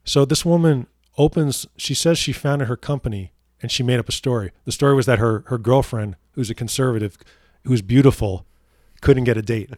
[0.02, 1.64] So this woman opens.
[1.76, 3.30] She says she founded her company,
[3.60, 4.50] and she made up a story.
[4.64, 7.16] The story was that her her girlfriend, who's a conservative,
[7.64, 8.46] who's beautiful,
[9.00, 9.70] couldn't get a date.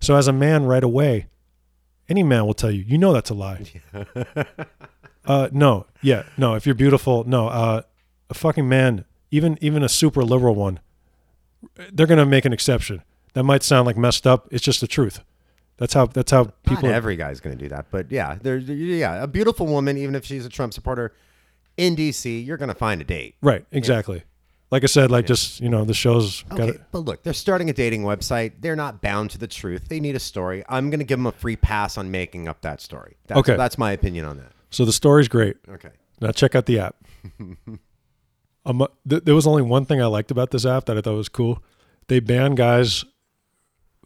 [0.00, 1.26] So as a man, right away,
[2.08, 3.66] any man will tell you, you know that's a lie.
[5.26, 6.54] uh, no, yeah, no.
[6.54, 7.48] If you're beautiful, no.
[7.48, 7.82] Uh,
[8.30, 10.80] a fucking man, even even a super liberal one,
[11.92, 13.02] they're gonna make an exception.
[13.34, 14.46] That might sound like messed up.
[14.52, 15.20] It's just the truth.
[15.76, 16.84] That's how that's how people.
[16.84, 20.14] Not every guy's going to do that, but yeah, there's yeah, a beautiful woman, even
[20.14, 21.12] if she's a Trump supporter
[21.76, 23.34] in DC, you're going to find a date.
[23.42, 24.22] Right, exactly.
[24.70, 26.82] Like I said, like just you know, the show's got Okay, it.
[26.92, 28.52] but look, they're starting a dating website.
[28.60, 29.88] They're not bound to the truth.
[29.88, 30.62] They need a story.
[30.68, 33.16] I'm going to give them a free pass on making up that story.
[33.26, 33.56] That's, Okay.
[33.56, 34.52] that's my opinion on that.
[34.70, 35.56] So the story's great.
[35.68, 35.90] Okay.
[36.20, 36.94] Now check out the app.
[38.66, 41.16] um, th- there was only one thing I liked about this app that I thought
[41.16, 41.62] was cool.
[42.08, 43.04] They ban guys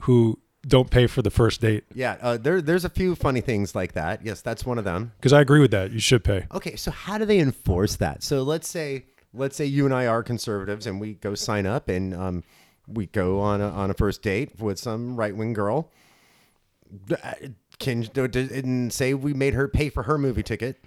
[0.02, 3.74] who don't pay for the first date Yeah, uh, there, there's a few funny things
[3.74, 4.24] like that.
[4.24, 5.12] Yes, that's one of them.
[5.16, 5.92] because I agree with that.
[5.92, 6.46] You should pay.
[6.52, 8.22] Okay, so how do they enforce that?
[8.22, 11.88] So let's say let's say you and I are conservatives and we go sign up
[11.88, 12.44] and um,
[12.86, 15.90] we go on a, on a first date with some right wing girl.
[17.11, 17.32] Uh,
[17.78, 20.82] Can and say we made her pay for her movie ticket?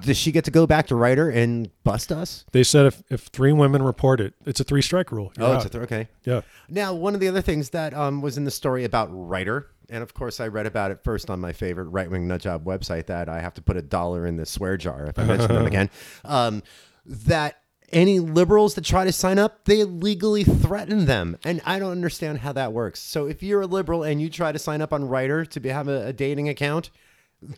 [0.00, 2.44] Does she get to go back to Righter and bust us?
[2.52, 5.32] They said if, if three women report it, it's a three strike rule.
[5.36, 5.66] You're Oh, it's out.
[5.66, 6.08] a th- okay.
[6.24, 6.40] yeah.
[6.68, 10.02] Now, one of the other things that um, was in the story about Righter, and
[10.02, 13.06] of course I read about it first on my favorite right wing nut job website
[13.06, 15.66] that I have to put a dollar in the swear jar if I mention them
[15.72, 15.90] again.
[16.24, 16.62] Um,
[17.04, 17.56] that
[17.92, 22.38] any liberals that try to sign up, they legally threaten them, and I don't understand
[22.38, 23.00] how that works.
[23.00, 25.68] So if you're a liberal and you try to sign up on Righter to be,
[25.68, 26.88] have a, a dating account,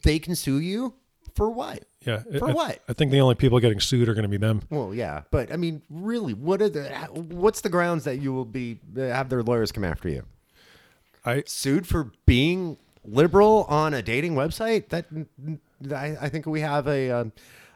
[0.02, 0.94] they can sue you
[1.36, 1.84] for what?
[2.04, 2.22] Yeah.
[2.38, 2.78] For I, what?
[2.88, 4.62] I think the only people getting sued are going to be them.
[4.70, 8.44] Well, yeah, but I mean, really, what are the what's the grounds that you will
[8.44, 10.24] be have their lawyers come after you?
[11.24, 14.88] I sued for being liberal on a dating website.
[14.88, 15.06] That
[15.94, 17.32] I, I think we have a, um,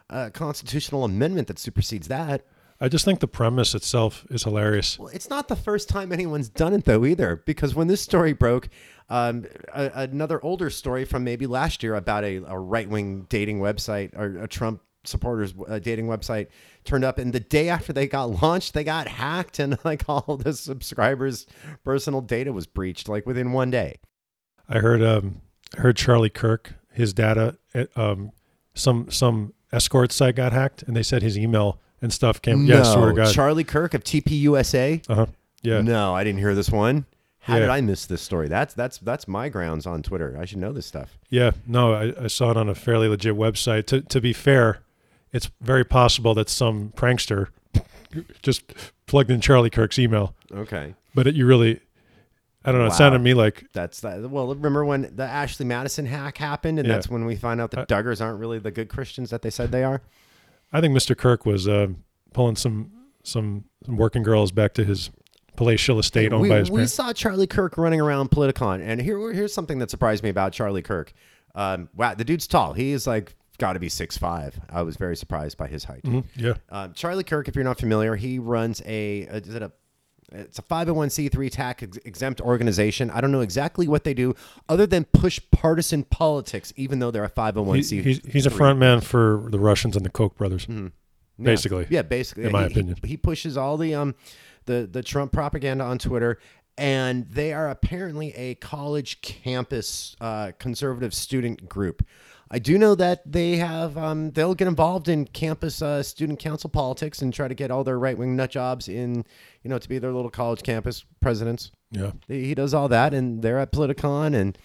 [0.09, 2.45] a constitutional amendment that supersedes that.
[2.81, 4.97] I just think the premise itself is hilarious.
[4.97, 7.41] Well, it's not the first time anyone's done it though either.
[7.45, 8.69] Because when this story broke,
[9.09, 13.59] um, a, another older story from maybe last year about a, a right wing dating
[13.59, 16.47] website or a Trump supporters uh, dating website
[16.83, 20.35] turned up and the day after they got launched they got hacked and like all
[20.37, 21.47] the subscribers
[21.85, 23.97] personal data was breached like within one day
[24.67, 25.41] I heard um
[25.77, 28.31] I heard Charlie Kirk, his data, uh, um,
[28.73, 32.65] some some escort site got hacked, and they said his email and stuff came.
[32.65, 33.33] Yeah, swear to God.
[33.33, 35.09] Charlie Kirk of TPUSA.
[35.09, 35.25] uh huh.
[35.61, 35.81] Yeah.
[35.81, 37.05] No, I didn't hear this one.
[37.41, 37.61] How Yeah.
[37.61, 38.47] did I miss this story?
[38.47, 40.37] That's that's that's my grounds on Twitter.
[40.39, 41.17] I should know this stuff.
[41.29, 43.85] Yeah, no, I, I saw it on a fairly legit website.
[43.87, 44.79] To to be fair,
[45.31, 47.47] it's very possible that some prankster
[48.41, 48.73] just
[49.05, 51.79] plugged in Charlie Kirk's email, Okay, but it, you really,
[52.65, 52.87] I don't know.
[52.87, 54.29] It sounded to me like that's that.
[54.29, 56.95] Well, remember when the Ashley Madison hack happened, and Yeah.
[56.95, 59.71] that's when we find out that Duggars aren't really the good Christians that they said
[59.71, 60.01] they are.
[60.73, 61.17] I think Mr.
[61.17, 61.87] Kirk was uh,
[62.33, 62.91] pulling some
[63.23, 65.09] some some working girls back to his
[65.59, 66.91] palatial estate owned we, by his parents.
[66.91, 70.53] we saw Charlie Kirk running around Politicon, and here here's something that surprised me about
[70.53, 71.11] Charlie Kirk.
[71.55, 72.73] Um, wow, the dude's tall.
[72.73, 74.59] He is like got to be six five.
[74.69, 76.03] I was very surprised by his height.
[76.03, 79.61] Mhm, Yeah, Um, Charlie Kirk, if you're not familiar, he runs a, a is it
[79.61, 79.71] a
[80.31, 83.09] it's a 501c3 tax ex- exempt organization.
[83.09, 84.35] I don't know exactly what they do
[84.69, 88.03] other than push partisan politics, even though they're a 501c.
[88.03, 91.43] he's he's a front man for the Russians and the Koch brothers, Mm-hmm.
[91.43, 91.87] basically.
[91.89, 92.45] Yeah, basically.
[92.45, 92.97] in my He- he- opinion.
[93.03, 94.13] he, pushes all the um
[94.69, 96.39] the the Trump propaganda on Twitter,
[96.77, 102.05] and they are apparently a college campus uh, conservative student group.
[102.51, 106.69] I do know that they have um, they'll get involved in campus uh, student council
[106.69, 109.25] politics and try to get all their right wing nut jobs in
[109.63, 111.71] you know to be their little college campus presidents.
[111.91, 114.57] Yeah, He he does all that, and they're at Politicon, and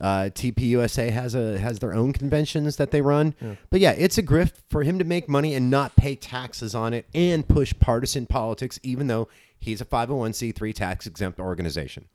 [0.00, 3.34] uh, TPUSA has a has their own conventions that they run.
[3.70, 6.92] But yeah, it's a grift for him to make money and not pay taxes on
[6.94, 9.28] it and push partisan politics, even though
[9.60, 12.06] he's a 501c3 tax exempt organization.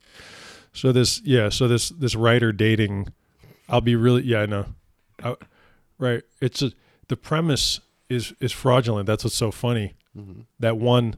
[0.72, 3.12] So this, yeah, so this this Righter dating,
[3.68, 4.66] I'll be really, yeah, I know,
[5.22, 5.36] I,
[5.98, 6.22] right?
[6.40, 6.72] It's a,
[7.08, 7.80] the premise
[8.10, 9.06] is is fraudulent.
[9.06, 9.94] That's what's so funny.
[10.16, 10.42] Mm-hmm.
[10.58, 11.16] That one,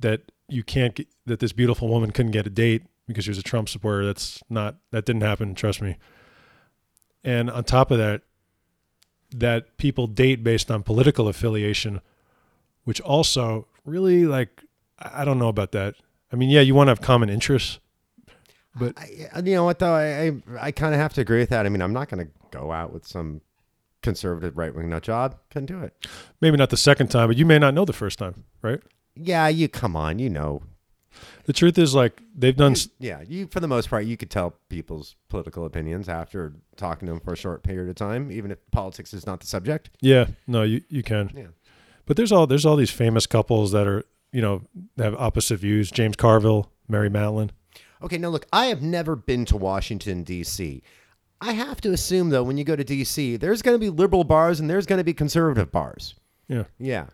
[0.00, 3.38] that you can't get that this beautiful woman couldn't get a date because she was
[3.38, 4.04] a Trump supporter.
[4.04, 5.54] That's not that didn't happen.
[5.54, 5.96] Trust me.
[7.24, 8.22] And on top of that,
[9.34, 12.00] that people date based on political affiliation,
[12.84, 14.64] which also really like
[15.00, 15.94] I don't know about that.
[16.32, 17.78] I mean, yeah, you want to have common interests,
[18.74, 21.50] but I, you know what though, I I, I kind of have to agree with
[21.50, 21.66] that.
[21.66, 23.40] I mean, I'm not going to go out with some
[24.02, 25.36] conservative right wing nut job.
[25.50, 26.06] Couldn't do it.
[26.40, 28.80] maybe not the second time, but you may not know the first time, right?
[29.16, 30.62] Yeah, you come on, you know.
[31.46, 32.72] The truth is, like they've done.
[32.72, 37.06] s- Yeah, you for the most part, you could tell people's political opinions after talking
[37.06, 39.90] to them for a short period of time, even if politics is not the subject.
[40.00, 41.30] Yeah, no, you you can.
[41.34, 41.46] Yeah.
[42.06, 44.62] But there's all there's all these famous couples that are you know
[44.98, 45.90] have opposite views.
[45.90, 47.50] James Carville, Mary Matalin.
[48.02, 50.82] Okay, now look, I have never been to Washington, D.C.
[51.40, 54.24] I have to assume, though, when you go to D.C., there's going to be liberal
[54.24, 56.14] bars and there's going to be conservative bars.
[56.48, 56.64] Yeah.
[56.78, 57.06] Yeah.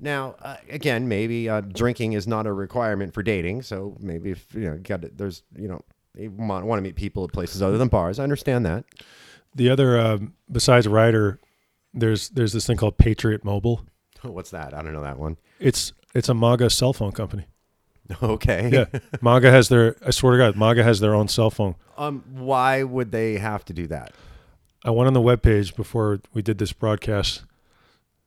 [0.00, 3.62] Now, uh, again, maybe uh, drinking is not a requirement for dating.
[3.62, 5.80] So maybe if, you know, got to, there's, you know,
[6.14, 8.18] you want, want to meet people at places other than bars.
[8.18, 8.84] I understand that.
[9.54, 11.40] The other um, besides Righter,
[11.94, 13.84] there's there's this thing called Patriot Mobile.
[14.22, 14.74] What's that?
[14.74, 15.36] I don't know that one.
[15.58, 17.46] It's it's a MAGA cell phone company.
[18.22, 18.70] Okay.
[18.72, 19.94] Yeah, MAGA has their.
[20.04, 21.74] I swear to God, MAGA has their own cell phone.
[21.98, 24.12] Um, why would they have to do that?
[24.82, 27.42] I went on the webpage before we did this broadcast,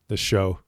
[0.08, 0.60] this show,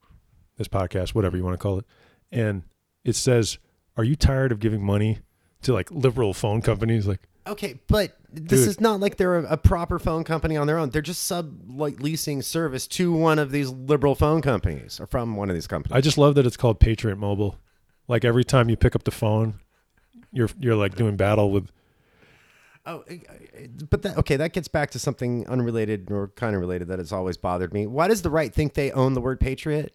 [0.57, 1.85] this podcast, whatever you want to call it,
[2.31, 2.63] and
[3.05, 3.59] it says,
[3.97, 5.19] "Are you tired of giving money
[5.61, 8.69] to like liberal phone companies?" Like, Okay, but this Dude.
[8.69, 10.89] is not like they're a, a proper phone company on their own.
[10.91, 15.35] They're just sub like leasing service to one of these liberal phone companies or from
[15.35, 15.95] one of these companies.
[15.95, 17.57] I just love that it's called Patriot Mobile.
[18.07, 19.59] Like every time you pick up the phone,
[20.31, 21.69] you're you're like doing battle with.
[22.85, 23.03] Oh,
[23.89, 27.11] but that okay, that gets back to something unrelated or kind of related that has
[27.11, 27.87] always bothered me.
[27.87, 29.93] Why does the right think they own the word patriot?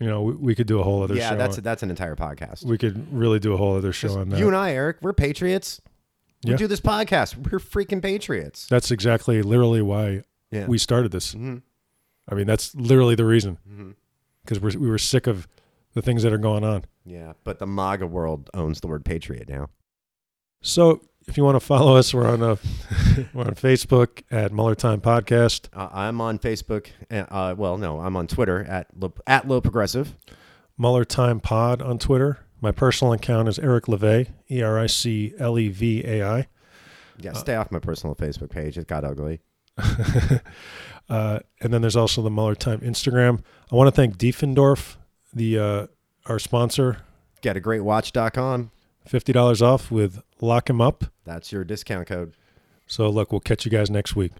[0.00, 1.36] You know, we, we could do a whole other yeah, show.
[1.36, 2.64] that's on- that's an entire podcast.
[2.64, 4.38] we could really do a whole other show on that.
[4.38, 5.80] You and I, Eric, we're patriots.
[6.44, 6.56] We Yeah.
[6.56, 7.36] do this podcast.
[7.36, 8.66] We're freaking patriots.
[8.66, 10.66] that's exactly literally why Yeah.
[10.66, 11.34] we started this.
[11.34, 11.62] Mhm.
[12.28, 13.58] I mean, that's literally the reason
[14.44, 15.46] because we're we were sick of
[15.94, 16.84] the things that are going on.
[17.04, 19.68] Yeah, but the MAGA world owns the word patriot now.
[20.62, 22.56] So if you want to follow us, we're on uh,
[23.34, 26.88] we're on Facebook at Mueller Time Podcast, Uh, I'm on Facebook.
[27.10, 28.88] Uh, uh, well, no, I'm on Twitter at
[29.26, 30.14] at low progressive.
[30.78, 32.38] Mueller Time Pod on Twitter.
[32.60, 36.48] My personal account is Eric Levai, E R I C L E V A I.
[37.18, 38.76] Yeah, stay off my personal Facebook page.
[38.78, 39.40] It got ugly.
[41.08, 43.42] Uh, and then there's also the Mueller Time Instagram.
[43.70, 44.96] I want to thank Diefendorf,
[45.34, 45.86] the uh,
[46.24, 46.98] our sponsor.
[47.42, 47.82] Get a great.
[49.06, 51.04] Fifty dollars off with Lock 'em Up.
[51.24, 52.32] That's your discount code.
[52.86, 54.32] So look, we'll catch you guys next week.